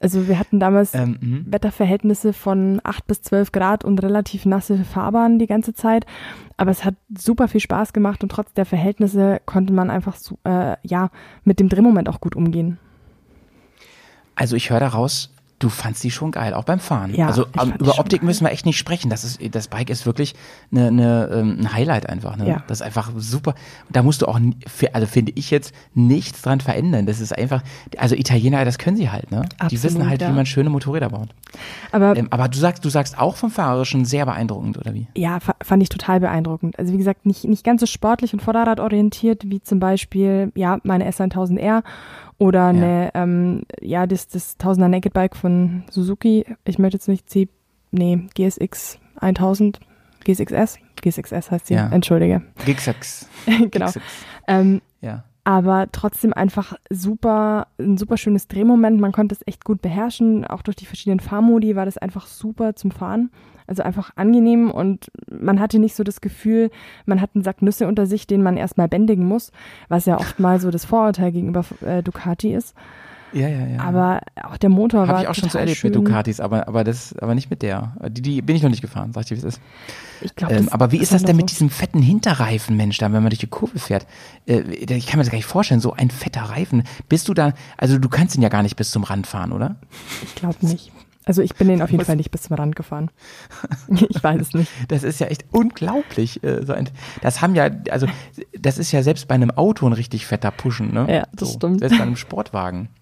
[0.00, 1.44] Also wir hatten damals Ähm, mhm.
[1.46, 6.06] Wetterverhältnisse von 8 bis 12 Grad und relativ nasse Fahrbahn die ganze Zeit.
[6.56, 10.40] Aber es hat super viel Spaß gemacht und trotz der Verhältnisse konnte man einfach so,
[10.42, 11.10] äh, ja,
[11.44, 12.78] mit dem Drehmoment auch gut umgehen.
[14.34, 17.14] Also ich höre daraus, du fandst die schon geil, auch beim Fahren.
[17.14, 19.10] Ja, also die über Optik müssen wir echt nicht sprechen.
[19.10, 20.34] Das ist, das Bike ist wirklich
[20.70, 22.36] eine, eine, ähm, ein Highlight einfach.
[22.36, 22.48] Ne?
[22.48, 22.62] Ja.
[22.68, 23.54] Das ist einfach super.
[23.90, 24.38] Da musst du auch,
[24.92, 27.06] also finde ich jetzt nichts dran verändern.
[27.06, 27.62] Das ist einfach,
[27.96, 29.30] also Italiener, das können sie halt.
[29.32, 29.42] Ne?
[29.48, 30.28] die Absolut, wissen halt, ja.
[30.28, 31.28] wie man schöne Motorräder baut.
[31.92, 35.06] Aber Ähm, aber du sagst, du sagst auch vom Fahrerischen sehr beeindruckend, oder wie?
[35.16, 36.78] ja, fa- fand ich total beeindruckend.
[36.78, 41.08] Also wie gesagt, nicht, nicht ganz so sportlich und vorderradorientiert wie zum Beispiel, ja, meine
[41.10, 41.82] S1000R
[42.38, 46.44] oder eine, ähm, ja, das, das 1000er Naked Bike von Suzuki.
[46.64, 47.48] Ich möchte jetzt nicht sie,
[47.90, 49.80] nee, GSX 1000,
[50.24, 51.88] GSXS, GSXS heißt sie, Ja.
[51.90, 52.42] entschuldige.
[52.64, 53.28] Gixax.
[53.46, 53.86] genau.
[53.86, 54.00] Gixax.
[54.46, 55.24] Ähm, Ja.
[55.44, 59.00] aber trotzdem einfach super, ein super schönes Drehmoment.
[59.00, 60.44] Man konnte es echt gut beherrschen.
[60.44, 63.30] Auch durch die verschiedenen Fahrmodi war das einfach super zum Fahren.
[63.68, 66.70] Also einfach angenehm und man hatte nicht so das Gefühl,
[67.06, 69.52] man hat einen Sack Nüsse unter sich, den man erstmal bändigen muss,
[69.88, 72.74] was ja oft mal so das Vorurteil gegenüber äh, Ducati ist.
[73.32, 73.80] Ja, ja, ja.
[73.82, 75.90] Aber auch der Motor war Habe ich auch schon so erlebt schön.
[75.90, 77.94] mit Ducatis, aber, aber das, aber nicht mit der.
[78.08, 79.60] Die, die bin ich noch nicht gefahren, sag ich dir, wie es ist.
[80.22, 81.54] Ich glaub, Ähm, aber wie ist das halt denn mit so.
[81.54, 84.06] diesem fetten Hinterreifen, Mensch, da, wenn man durch die Kurve fährt?
[84.46, 86.84] Äh, ich kann mir das gar nicht vorstellen, so ein fetter Reifen.
[87.10, 89.76] Bist du da, also du kannst ihn ja gar nicht bis zum Rand fahren, oder?
[90.24, 90.90] Ich glaube nicht.
[91.28, 92.04] Also ich bin den auf jeden?
[92.04, 93.10] Fall nicht bis zum Rand gefahren.
[93.88, 94.72] ich weiß es nicht.
[94.88, 96.42] Das ist ja echt unglaublich.
[96.42, 96.88] Äh, so ein,
[97.22, 98.06] das haben ja, also
[98.58, 101.06] das ist ja selbst bei einem Auto ein richtig fetter Pushen, ne?
[101.08, 101.78] Ja, das stimmt.
[101.80, 102.88] Selbst bei einem Sportwagen.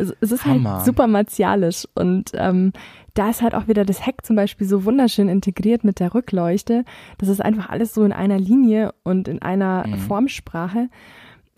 [0.00, 0.76] Es, es ist Hammer.
[0.76, 2.72] halt super martialisch und ähm,
[3.14, 6.84] da ist halt auch wieder das Heck zum Beispiel so wunderschön integriert mit der Rückleuchte.
[7.16, 9.94] Das ist einfach alles so in einer Linie und in einer Mhm.
[9.98, 10.88] Formsprache.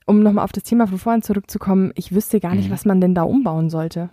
[0.06, 2.72] Um nochmal auf das Thema von vorhin zurückzukommen, ich wüsste gar nicht, Mhm.
[2.72, 4.08] was man denn da umbauen sollte.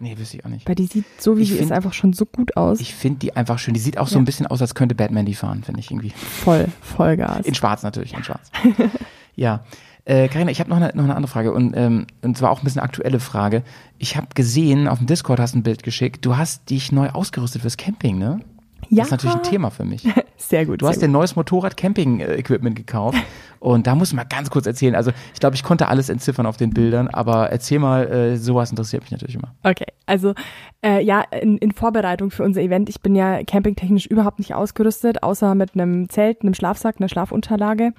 [0.00, 0.68] Nee, wüsste ich auch nicht.
[0.68, 2.80] Weil die sieht so wie Ich sie ist einfach schon so gut aus.
[2.80, 3.74] Ich finde die einfach schön.
[3.74, 4.22] Die sieht auch so Ja.
[4.22, 6.10] ein bisschen aus, als könnte Batman die fahren, finde ich irgendwie.
[6.10, 7.44] voll, Vollgas.
[7.46, 8.50] In schwarz natürlich, in schwarz.
[9.36, 9.64] ja.
[10.04, 12.62] Äh, Carina, ich habe noch eine, noch eine andere Frage und, ähm, und zwar auch
[12.62, 13.62] ein bisschen aktuelle Frage.
[13.98, 17.10] Ich habe gesehen, auf dem Discord hast du ein Bild geschickt, du hast dich neu
[17.10, 18.40] ausgerüstet fürs Camping, ne?
[18.90, 20.06] Ja, Das ist natürlich ein Thema für mich.
[20.36, 20.80] Sehr gut.
[20.80, 23.18] Du hast sehr dir ein neues Motorrad-Camping-Equipment gekauft
[23.60, 24.94] und da muss ich mal ganz kurz erzählen.
[24.94, 28.70] Also ich glaube, ich konnte alles entziffern auf den Bildern, aber erzähl mal, äh, sowas
[28.70, 29.52] interessiert mich natürlich immer.
[29.64, 30.34] Okay, also
[30.84, 35.24] äh, ja, in, in Vorbereitung für unser Event, ich bin ja campingtechnisch überhaupt nicht ausgerüstet,
[35.24, 37.92] außer mit einem Zelt, einem Schlafsack, einer Schlafunterlage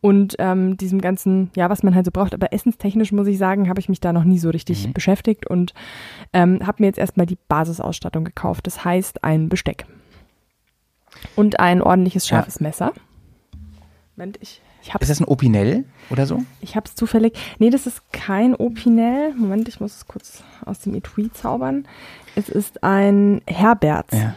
[0.00, 2.34] und ähm, diesem ganzen, ja, was man halt so braucht.
[2.34, 4.92] Aber essenstechnisch muss ich sagen, habe ich mich da noch nie so richtig Mhm.
[4.92, 5.74] beschäftigt und
[6.32, 8.66] ähm, habe mir jetzt erstmal die Basisausstattung gekauft.
[8.68, 9.86] Das heißt ein Besteck
[11.36, 12.36] und ein ordentliches Ja.
[12.38, 12.92] scharfes Messer.
[14.16, 16.42] Moment, ich, ich habe Ist das ein Opinel oder so?
[16.60, 17.38] ich habe es zufällig.
[17.58, 19.34] Nee, das ist kein Opinel.
[19.34, 21.86] Moment, ich muss es kurz aus dem Etui zaubern.
[22.36, 24.16] Es ist ein Herberts.
[24.16, 24.34] Ja.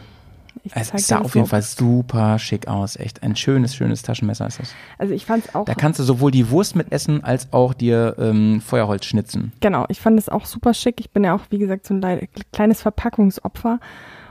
[0.66, 1.50] Ich Es sah auf jeden so.
[1.50, 2.96] Fall super schick aus.
[2.96, 4.74] Echt ein schönes, schönes Taschenmesser ist das.
[4.96, 5.66] Also ich fand es auch.
[5.66, 9.52] Da kannst du sowohl die Wurst mit essen, als auch dir ähm, Feuerholz schnitzen.
[9.60, 11.00] genau, ich fand es auch super schick.
[11.00, 13.78] Ich bin ja auch, wie gesagt, so ein lei- kleines Verpackungsopfer.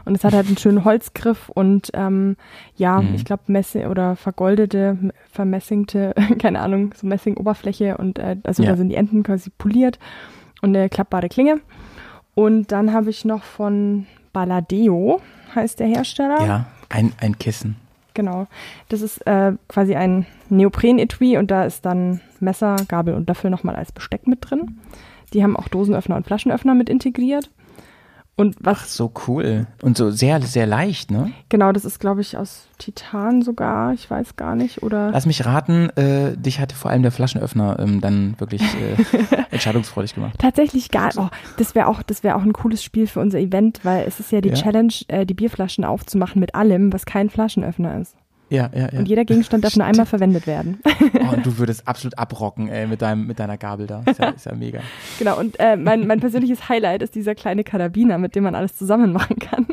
[0.06, 2.36] Und es hat halt einen schönen Holzgriff und ähm,
[2.76, 3.16] ja, Mhm.
[3.16, 4.97] ich glaube Messe oder vergoldete,
[5.32, 8.72] vermessingte, keine Ahnung, so Messingoberfläche und äh, also Ja.
[8.72, 9.99] da sind die Enden quasi poliert
[10.62, 11.62] und eine klappbare Klinge.
[12.36, 15.22] Und dann habe ich noch von Balladeo,
[15.56, 16.45] heißt der Hersteller.
[16.45, 17.76] Ja, ein, ein Kissen.
[18.16, 18.47] Genau.
[18.89, 23.76] Das ist äh, quasi ein Neopren-Etui und da ist dann Messer, Gabel und Löffel nochmal
[23.76, 24.80] als Besteck mit drin.
[25.34, 27.49] Die haben auch Dosenöffner und Flaschenöffner mit integriert.
[28.36, 29.67] Und was Ach, so cool.
[29.84, 31.31] Und so sehr, sehr leicht, ne?
[31.49, 35.45] genau, das ist glaube ich aus Titan sogar, ich weiß gar nicht oder Lass mich
[35.45, 38.95] raten, äh, dich hatte vor allem der Flaschenöffner ähm, dann wirklich äh,
[39.51, 40.34] entscheidungsfreudig gemacht.
[40.39, 41.11] tatsächlich gar.
[41.17, 41.27] Oh,
[41.57, 44.31] das wäre auch, das wäre auch ein cooles Spiel für unser Event, weil es ist
[44.31, 44.55] ja die Ja.
[44.55, 48.15] Challenge, äh, die Bierflaschen aufzumachen mit allem, was kein Flaschenöffner ist.
[48.54, 48.99] Ja, ja, ja.
[48.99, 50.80] Und jeder Gegenstand darf nur einmal verwendet werden.
[50.86, 54.04] Oh, und du würdest absolut abrocken, ey, mit, deinem, mit deiner Gabel da.
[54.06, 54.82] Ist ja, ist ja mega.
[55.18, 55.39] genau.
[55.39, 59.12] Und äh, mein, mein persönliches Highlight ist dieser kleine Karabiner, mit dem man alles zusammen
[59.12, 59.66] machen kann.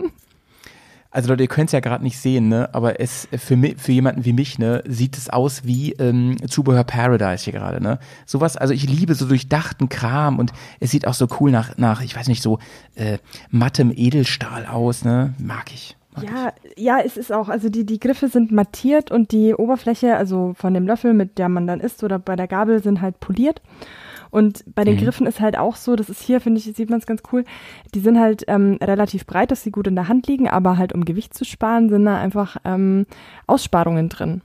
[1.10, 2.72] Also Leute, ihr könnt es ja gerade nicht sehen, ne?
[2.72, 7.44] Aber es für, für jemanden wie mich, ne, sieht es aus wie ähm, Zubehör Paradise
[7.44, 7.98] hier gerade, ne?
[8.26, 12.00] Sowas, also ich liebe so durchdachten Kram und es sieht auch so cool nach, nach
[12.00, 12.60] ich weiß nicht, so
[12.94, 13.18] äh,
[13.50, 15.34] mattem Edelstahl aus, ne?
[15.38, 15.96] Mag ich.
[16.24, 20.54] Ja, ja, es ist auch, also die, die Griffe sind mattiert und die Oberfläche, also
[20.56, 23.60] von dem Löffel, mit der man dann isst oder bei der Gabel, sind halt poliert.
[24.30, 25.00] Und bei den Mhm.
[25.00, 27.44] Griffen ist halt auch so, das ist hier, finde ich, sieht man es ganz cool,
[27.94, 30.92] die sind halt ähm, relativ breit, dass sie gut in der Hand liegen, aber halt
[30.92, 33.06] um Gewicht zu sparen, sind da einfach ähm,
[33.48, 34.40] Aussparungen drin.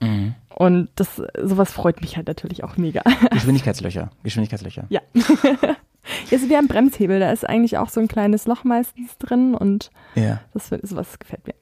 [0.00, 0.34] Mhm.
[0.54, 3.00] Und das, sowas freut mich halt natürlich auch mega.
[3.30, 4.10] Geschwindigkeitslöcher.
[4.22, 4.84] Geschwindigkeitslöcher.
[4.90, 5.00] Ja.
[6.30, 9.90] Ist wie ein Bremshebel, da ist eigentlich auch so ein kleines Loch meistens drin und
[10.14, 10.40] Ja.
[10.54, 11.54] das, sowas gefällt mir.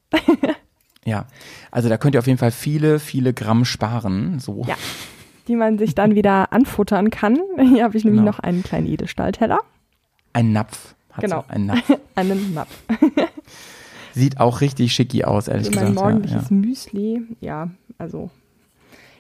[1.05, 1.27] Ja.
[1.71, 4.39] Also da könnt ihr auf jeden Fall viele, viele Gramm sparen.
[4.41, 4.63] So.
[4.67, 4.77] Ja.
[5.49, 7.39] die man sich dann wieder anfuttern kann.
[7.73, 8.31] Hier habe ich nämlich Genau.
[8.33, 9.61] noch einen kleinen Edelstahlteller,
[10.35, 10.95] Ein Napf.
[11.13, 11.43] Hat Genau.
[11.49, 11.55] sie.
[11.55, 11.99] Ein Napf.
[12.15, 12.83] einen Napf.
[14.13, 15.97] Sieht auch richtig schicki aus, ehrlich Also mein gesagt.
[15.97, 16.57] Ja, morgendliches ja.
[16.57, 17.23] Müsli.
[17.41, 18.31] Ja, also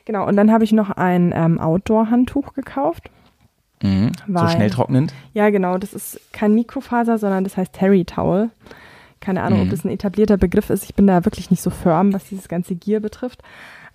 [0.05, 0.26] genau.
[0.26, 3.11] Und dann habe ich noch ein ähm, Outdoor-Handtuch gekauft.
[3.83, 4.12] Mhm.
[4.26, 5.14] So Weil- schnell trocknend.
[5.35, 5.79] Ja, genau.
[5.79, 8.51] Das ist kein Mikrofaser, sondern das heißt Terry Towel.
[9.20, 9.64] Keine Ahnung, Mhm.
[9.66, 10.85] ob das ein etablierter Begriff ist.
[10.85, 13.43] Ich bin da wirklich nicht so firm, was dieses ganze Gear betrifft.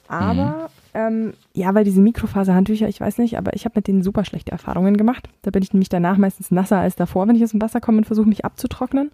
[0.09, 4.25] Aber ähm, ja, weil diese Mikrofaserhandtücher, ich weiß nicht, aber ich habe mit denen super
[4.25, 5.27] schlechte Erfahrungen gemacht.
[5.41, 7.99] Da bin ich nämlich danach meistens nasser als davor, wenn ich aus dem Wasser komme
[7.99, 9.11] und versuche mich abzutrocknen.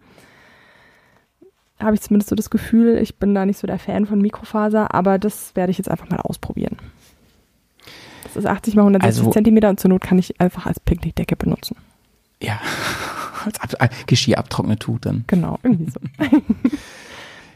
[1.80, 4.93] Habe ich zumindest so das Gefühl, ich bin da nicht so der Fan von Mikrofaser,
[4.93, 6.76] aber das werde ich jetzt einfach mal ausprobieren.
[8.34, 11.36] Das ist 80 mal 160 Also- Zentimeter und zur Not kann ich einfach als Picknickdecke
[11.36, 11.75] benutzen.
[12.41, 12.59] Ja.
[13.45, 15.23] Als Ab äh, Geschirr abtrocknet tut dann.
[15.27, 15.99] Genau, irgendwie so.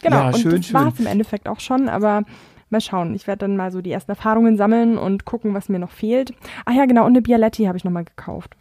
[0.01, 0.73] genau, Ja, und schön, das schön.
[0.75, 2.23] war es im Endeffekt auch schon, aber
[2.69, 3.13] mal schauen.
[3.15, 6.33] Ich werde dann mal so die ersten Erfahrungen sammeln und gucken, was mir noch fehlt.
[6.65, 8.55] Ach ja, genau, und eine Bialetti habe ich nochmal gekauft.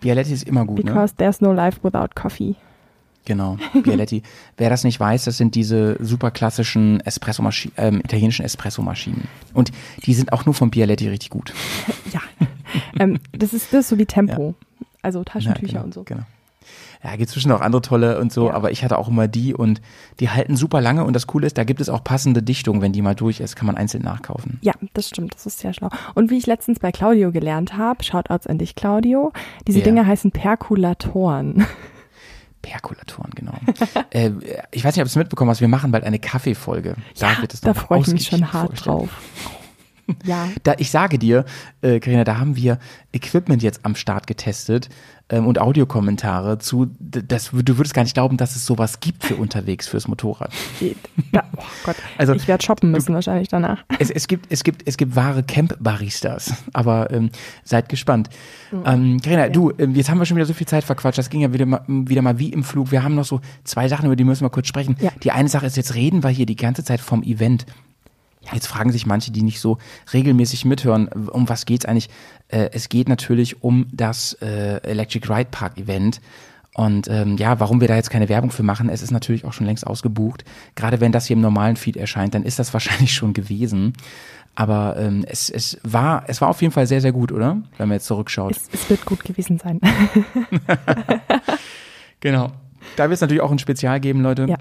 [0.00, 0.92] Bialetti ist immer gut, ne?
[0.92, 2.56] Because there's no life without coffee.
[3.26, 4.22] Genau, Bialetti.
[4.58, 7.42] Wer das nicht weiß, das sind diese super klassischen Espresso
[7.76, 9.28] ähm, italienischen Espresso-Maschinen.
[9.54, 9.70] Und
[10.04, 11.52] die sind auch nur von Bialetti richtig gut.
[12.12, 12.20] Ja,
[13.00, 14.54] ähm, das ist das ist so wie Tempo.
[15.02, 16.04] Also Taschentücher Ja, genau, und so.
[16.04, 16.22] Genau.
[17.02, 18.54] Ja, gibt zwischen auch andere tolle und so, Ja.
[18.54, 19.82] aber ich hatte auch immer die und
[20.20, 22.92] die halten super lange und das Coole ist, da gibt es auch passende Dichtung, wenn
[22.92, 24.58] die mal durch ist, kann man einzeln nachkaufen.
[24.62, 25.90] Ja, das stimmt, das ist sehr schlau.
[26.14, 29.32] Und wie ich letztens bei Claudio gelernt habe, Shoutouts an dich, Claudio,
[29.66, 29.84] diese Ja.
[29.84, 31.66] Dinger heißen Perkulatoren.
[32.64, 33.54] Perkulatoren, genau.
[34.10, 34.30] äh,
[34.70, 36.96] ich weiß nicht, ob du es mitbekommen hast, wir machen bald eine Kaffeefolge.
[37.18, 39.10] Da wird es da freue ich mich schon hart drauf.
[40.22, 41.46] Ja, Da, ich sage dir,
[41.80, 42.78] äh, Carina, da haben wir
[43.12, 44.90] Equipment jetzt am Start getestet
[45.30, 49.36] ähm, und Audiokommentare zu, das, du würdest gar nicht glauben, dass es sowas gibt für
[49.36, 50.52] unterwegs fürs Motorrad.
[51.32, 53.84] da, oh Gott, Also, ich werde shoppen müssen wahrscheinlich danach.
[53.98, 57.30] Es, es, gibt, es, gibt, es gibt wahre Camp-Baristas, aber ähm,
[57.62, 58.28] seid gespannt.
[58.84, 61.40] Ähm, Carina, du, ähm, jetzt haben wir schon wieder so viel Zeit verquatscht, das ging
[61.40, 62.90] ja wieder mal, wieder mal wie im Flug.
[62.90, 64.96] Wir haben noch so zwei Sachen, über die müssen wir kurz sprechen.
[65.00, 65.10] Ja.
[65.22, 67.64] Die eine Sache ist, jetzt reden wir hier die ganze Zeit vom Event.
[68.52, 69.78] Jetzt fragen sich manche, die nicht so
[70.12, 72.10] regelmäßig mithören, um was geht's eigentlich?
[72.48, 76.20] Äh, es geht natürlich um das äh, Electric Ride Park Event.
[76.74, 79.52] Und ähm, ja, warum wir da jetzt keine Werbung für machen, es ist natürlich auch
[79.52, 80.44] schon längst ausgebucht.
[80.74, 83.94] Gerade wenn das hier im normalen Feed erscheint, dann ist das wahrscheinlich schon gewesen.
[84.56, 87.62] Aber ähm, es, es, war, es war auf jeden Fall sehr, sehr gut, oder?
[87.76, 88.52] Wenn man jetzt zurückschaut.
[88.52, 89.80] Es, es wird gut gewesen sein.
[92.20, 92.52] genau.
[92.96, 94.46] Da wird es natürlich auch ein Spezial geben, Leute.
[94.48, 94.58] Ja.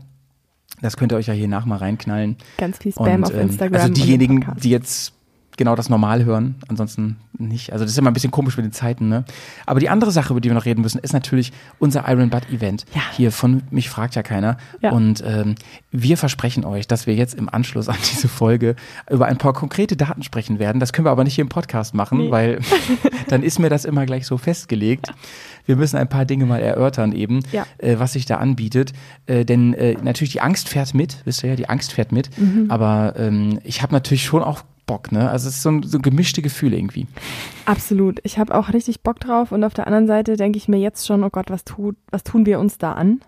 [0.81, 2.37] Das könnt ihr euch ja hier nach mal reinknallen.
[2.57, 3.81] Ganz viel Spam Und, auf ähm, Instagram.
[3.81, 5.13] Also diejenigen, die jetzt
[5.57, 7.73] genau das normal hören, ansonsten nicht.
[7.73, 9.25] Also das ist immer ein bisschen komisch mit den Zeiten, ne?
[9.65, 12.49] Aber die andere Sache, über die wir noch reden müssen, ist natürlich unser Iron Butt
[12.51, 12.85] Event.
[12.93, 13.01] Ja.
[13.13, 14.57] Hier von mich fragt ja keiner.
[14.81, 14.91] Ja.
[14.91, 15.55] Und ähm,
[15.91, 18.75] wir versprechen euch, dass wir jetzt im Anschluss an diese Folge
[19.09, 20.79] über ein paar konkrete Daten sprechen werden.
[20.79, 22.31] Das können wir aber nicht hier im Podcast machen, Nee.
[22.31, 22.59] weil
[23.29, 25.11] dann ist mir das immer gleich so festgelegt.
[25.65, 27.65] Wir müssen ein paar Dinge mal erörtern eben, Ja.
[27.77, 28.93] äh, was sich da anbietet.
[29.27, 32.37] Äh, denn äh, natürlich die Angst fährt mit, wisst ihr ja, die Angst fährt mit.
[32.37, 32.65] Mhm.
[32.69, 35.29] Aber ähm, ich habe natürlich schon auch Bock, ne?
[35.29, 37.07] Also es ist so, ein, so gemischte Gefühle irgendwie.
[37.65, 38.19] Absolut.
[38.23, 41.05] Ich habe auch richtig Bock drauf und auf der anderen Seite denke ich mir jetzt
[41.07, 43.21] schon, oh Gott, was tut, was tun wir uns da an?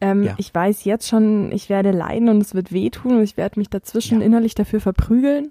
[0.00, 0.34] Ähm, Ja.
[0.38, 3.68] Ich weiß jetzt schon, ich werde leiden und es wird wehtun und ich werde mich
[3.70, 4.26] dazwischen Ja.
[4.26, 5.50] innerlich dafür verprügeln.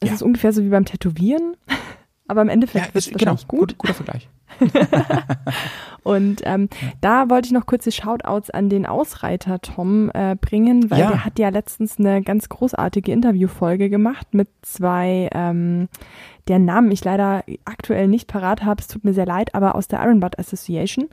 [0.00, 0.14] Es Ja.
[0.14, 1.56] ist ungefähr so wie beim Tätowieren,
[2.28, 3.78] aber im Endeffekt es ist, genau, wahrscheinlich gut.
[3.78, 4.28] guter Vergleich.
[6.02, 6.68] Und ähm,
[7.00, 11.08] da wollte ich noch kurze Shoutouts an den Ausreiter Tom äh, bringen, weil Ja.
[11.08, 15.88] der hat ja letztens eine ganz großartige Interviewfolge gemacht mit zwei, ähm,
[16.46, 18.80] deren Namen ich leider aktuell nicht parat habe.
[18.80, 21.08] Es tut mir sehr leid, aber aus der Iron Butt Association,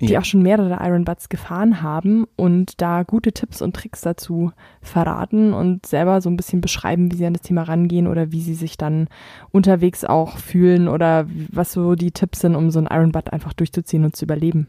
[0.00, 0.18] die Ja.
[0.20, 4.50] auch schon mehrere Iron Butts gefahren haben und da gute Tipps und Tricks dazu
[4.82, 8.40] verraten und selber so ein bisschen beschreiben, wie sie an das Thema rangehen oder wie
[8.40, 9.06] sie sich dann
[9.52, 13.52] unterwegs auch fühlen oder was so die Tipps sind, um so ein Iron Butt einfach
[13.52, 14.66] durchzuziehen und zu überleben.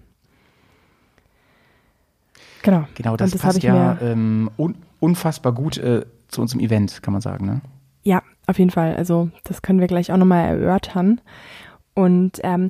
[2.63, 2.85] Genau.
[2.95, 7.21] Genau, das, das passt ja ähm, un unfassbar gut äh, zu unserem Event, kann man
[7.21, 7.45] sagen.
[7.45, 7.61] Ne?
[8.03, 8.95] Ja, auf jeden Fall.
[8.95, 11.21] Also das können wir gleich auch nochmal erörtern.
[11.95, 12.69] Und ähm,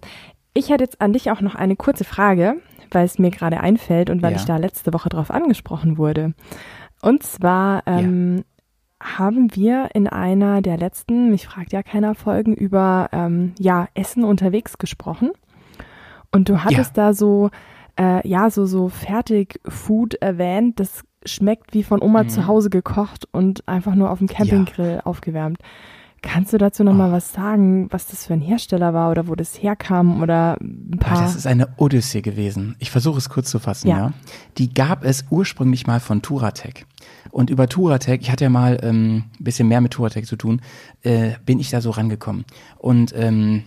[0.54, 2.56] ich hätte jetzt an dich auch noch eine kurze Frage,
[2.89, 4.38] weil es mir gerade einfällt und weil Ja.
[4.38, 6.34] ich da letzte Woche drauf angesprochen wurde.
[7.02, 8.46] Und zwar ähm,
[9.02, 14.24] haben wir in einer der letzten, mich fragt ja keiner Folgen, über ähm, ja, Essen
[14.24, 15.32] unterwegs gesprochen.
[16.32, 17.50] Und du hattest da so,
[18.00, 22.30] äh, ja, so, so Fertig-Food erwähnt, das schmeckt wie von Oma Mhm.
[22.30, 25.58] zu Hause gekocht und einfach nur auf dem Campinggrill aufgewärmt.
[26.24, 27.14] Kannst du dazu noch mal Oh.
[27.14, 31.20] was sagen, was das für ein Hersteller war oder wo das herkam oder ein paar?
[31.20, 32.76] Das ist eine Odyssee gewesen.
[32.78, 33.98] Ich versuche es kurz zu fassen, ja.
[33.98, 34.14] Ja.
[34.60, 36.86] Die gab es ursprünglich mal von Turatec.
[37.32, 40.62] Und über Turatec, ich hatte ja mal ähm, ein bisschen mehr mit Turatec zu tun,
[41.02, 42.46] äh, bin ich da so rangekommen.
[42.78, 43.64] Und ähm,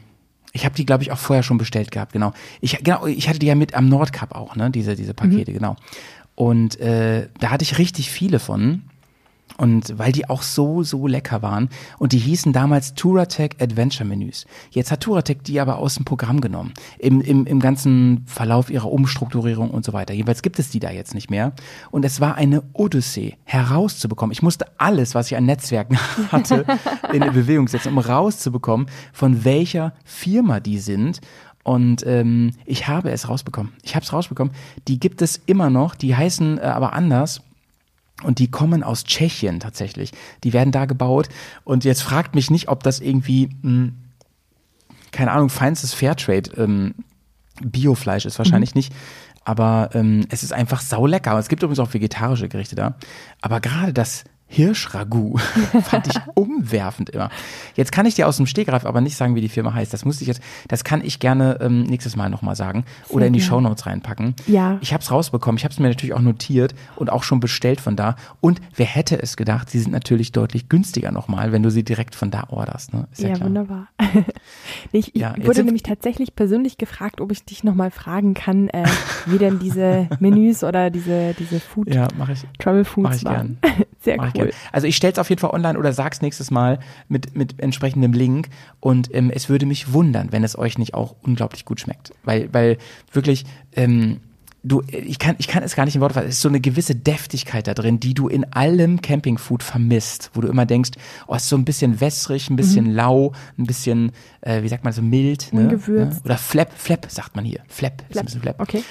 [0.55, 2.33] ich habe die, glaube ich, auch vorher schon bestellt gehabt, genau.
[2.61, 5.77] Ich, genau, ich hatte die ja mit am Nordcup auch, ne, diese, diese Pakete, genau.
[6.37, 8.83] Und äh, da hatte ich richtig viele von.
[9.57, 11.69] Und weil die auch so, so lecker waren.
[11.99, 14.47] Und die hießen damals Touratech Adventure Menüs.
[14.71, 16.75] Jetzt hat Touratech die aber aus dem Programm genommen.
[16.99, 20.13] Im, im, Im ganzen Verlauf ihrer Umstrukturierung und so weiter.
[20.13, 21.53] Jedenfalls gibt es die da jetzt nicht mehr.
[21.93, 24.33] Und es war eine Odyssee, herauszubekommen.
[24.33, 25.99] Ich musste alles, was ich an Netzwerken
[26.33, 26.65] hatte,
[27.13, 31.21] in Bewegung setzen, um rauszubekommen, von welcher Firma die sind.
[31.63, 33.73] Und ähm, ich habe es rausbekommen.
[33.83, 34.53] Ich habe es rausbekommen.
[34.89, 35.95] Die gibt es immer noch.
[35.95, 37.41] Die heißen äh, aber anders.
[38.23, 40.13] Und die kommen aus Tschechien tatsächlich.
[40.45, 41.29] Die werden da gebaut.
[41.65, 43.93] Und jetzt fragt mich nicht, ob das irgendwie, mh,
[45.11, 46.95] keine Ahnung, feinstes Fairtrade ähm,
[47.61, 48.39] Biofleisch ist.
[48.39, 48.93] Wahrscheinlich nicht.
[49.45, 51.39] Aber ähm, es ist einfach saulecker.
[51.39, 52.97] Es gibt übrigens auch vegetarische Gerichte da.
[53.41, 54.25] Aber gerade das
[54.55, 55.39] Hirschragout
[55.85, 57.31] fand ich umwerfend immer.
[57.77, 59.93] Jetzt kann ich dir aus dem Stegreif aber nicht sagen, wie die Firma heißt.
[59.93, 63.33] Das musste ich jetzt, das kann ich gerne ähm, nächstes Mal nochmal sagen oder in
[63.33, 63.45] die.
[63.45, 64.35] Shownotes reinpacken.
[64.47, 64.79] Ja.
[64.81, 65.59] Ich habe es rausbekommen.
[65.59, 68.17] Ich habe es mir natürlich auch notiert und auch schon bestellt von da.
[68.41, 72.15] Und wer hätte es gedacht, sie sind natürlich deutlich günstiger nochmal, wenn du sie direkt
[72.15, 72.95] von da orderst.
[72.95, 73.07] Ne?
[73.13, 73.89] Ist ja, Ja, wunderbar.
[74.93, 78.85] ich ich Ja, wurde nämlich tatsächlich persönlich gefragt, ob ich dich nochmal fragen kann, äh,
[79.27, 82.45] wie denn diese Menüs oder diese, diese Food, Ja, mache ich.
[82.59, 83.59] Travel Mach Foods ich waren.
[83.61, 83.75] gern.
[84.01, 84.53] Sehr Mach ich cool.
[84.73, 86.79] Also ich stell's auf jeden Fall online oder sag's nächstes Mal
[87.09, 88.49] mit, mit entsprechendem Link.
[88.81, 92.13] Und ähm, es würde mich wundern, wenn es euch nicht auch unglaublich gut schmeckt.
[92.25, 92.79] Weil, weil
[93.13, 94.21] wirklich, ähm,
[94.65, 96.29] du, ich kann, ich kann es gar nicht in Worte fassen.
[96.29, 100.41] Es ist so eine gewisse Deftigkeit da drin, die du in allem Campingfood vermisst, wo
[100.41, 100.93] du immer denkst,
[101.27, 104.93] oh, ist so ein bisschen wässrig, ein bisschen lau, ein bisschen, äh, wie sagt man
[104.93, 105.53] so, mild.
[105.53, 105.63] Ne?
[105.63, 106.25] Ungewürzt.
[106.25, 106.25] Ne?
[106.25, 107.61] Oder Flap, Flap sagt man hier.
[107.69, 108.25] Flap, ist ein Flap.
[108.25, 108.61] bisschen Flap.
[108.61, 108.83] Okay.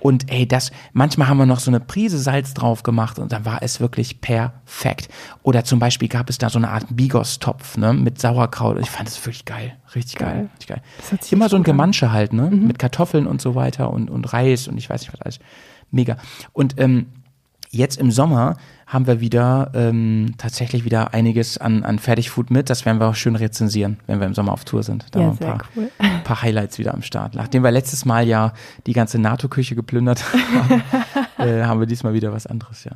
[0.00, 3.44] Und ey, das, manchmal haben wir noch so eine Prise Salz drauf gemacht und dann
[3.44, 5.08] war es wirklich perfekt.
[5.42, 8.78] Oder zum Beispiel gab es da so eine Art Bigos-Topf, ne, mit Sauerkraut.
[8.80, 9.76] Ich fand das wirklich geil.
[9.94, 10.28] Richtig geil.
[10.28, 10.48] Geil.
[10.52, 10.82] Richtig geil.
[10.98, 11.62] Das hört sich Immer so ein.
[11.62, 11.64] Mhm.
[11.64, 15.12] Gemansche halt, ne, mit Kartoffeln und so weiter und, und Reis und ich weiß nicht
[15.12, 15.38] was alles.
[15.90, 16.16] Mega.
[16.52, 17.06] Und, ähm,
[17.70, 18.56] Jetzt im Sommer
[18.86, 22.70] haben wir wieder ähm, tatsächlich wieder einiges an, an Fertigfood mit.
[22.70, 25.04] Das werden wir auch schön rezensieren, wenn wir im Sommer auf Tour sind.
[25.10, 25.90] Da Ja, haben wir ein paar, cool.
[25.98, 27.34] ein paar Highlights wieder am Start.
[27.34, 28.54] Nachdem wir letztes Mal ja
[28.86, 30.82] die ganze NATO-Küche geplündert haben,
[31.38, 32.92] äh, haben wir diesmal wieder was anderes, ja.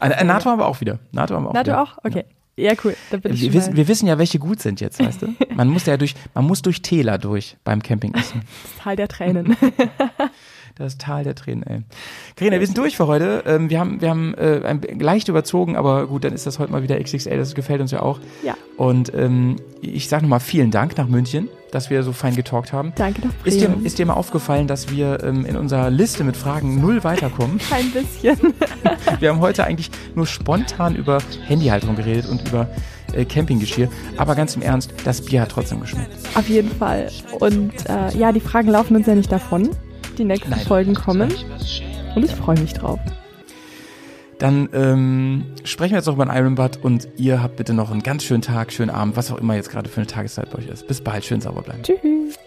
[0.00, 0.98] Äh, äh, NATO haben wir auch wieder.
[1.12, 1.82] NATO haben wir auch Na, du wieder.
[1.82, 1.96] auch?
[2.04, 2.24] Okay.
[2.58, 2.94] Ja, cool.
[3.10, 5.34] Da bin ich Wir wissen, wir wissen ja, welche gut sind jetzt, weißt du?
[5.54, 8.42] Man muss ja durch, man muss durch Täler durch beim Campingessen.
[8.82, 9.56] Tal der Tränen.
[10.78, 11.80] Das Tal der Tränen, ey.
[12.36, 13.42] Carina, wir sind durch für heute.
[13.46, 16.70] Ähm, wir haben, wir haben äh, ein, leicht überzogen, aber gut, dann ist das heute
[16.70, 17.38] mal wieder XXL.
[17.38, 18.20] Das gefällt uns ja auch.
[18.42, 22.74] ja, Und ähm, ich sage nochmal vielen Dank nach München, dass wir so fein getalkt
[22.74, 22.92] haben.
[22.96, 26.36] danke nach Ist dir, ist dir mal aufgefallen, dass wir ähm, in unserer Liste mit
[26.36, 27.58] Fragen null weiterkommen?
[27.70, 28.36] Ein bisschen.
[29.20, 32.68] Wir haben heute eigentlich nur spontan über Handyhalterung geredet und über
[33.14, 33.88] äh, Campinggeschirr.
[34.18, 36.10] Aber ganz im Ernst, das Bier hat trotzdem geschmeckt.
[36.34, 37.08] Auf jeden Fall.
[37.38, 39.70] Und äh, ja, die Fragen laufen uns ja nicht davon.
[40.18, 40.60] Die nächsten Nein.
[40.60, 41.32] Folgen kommen.
[42.14, 42.98] Und ich freue mich drauf.
[44.38, 48.02] Dann ähm, sprechen wir jetzt noch über den Ironbud und ihr habt bitte noch einen
[48.02, 50.68] ganz schönen Tag, schönen Abend, was auch immer jetzt gerade für eine Tageszeit bei euch
[50.68, 50.86] ist.
[50.86, 51.82] Bis bald, schön sauber bleiben.
[51.82, 52.38] Tschüss.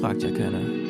[0.00, 0.87] fragt ja keiner.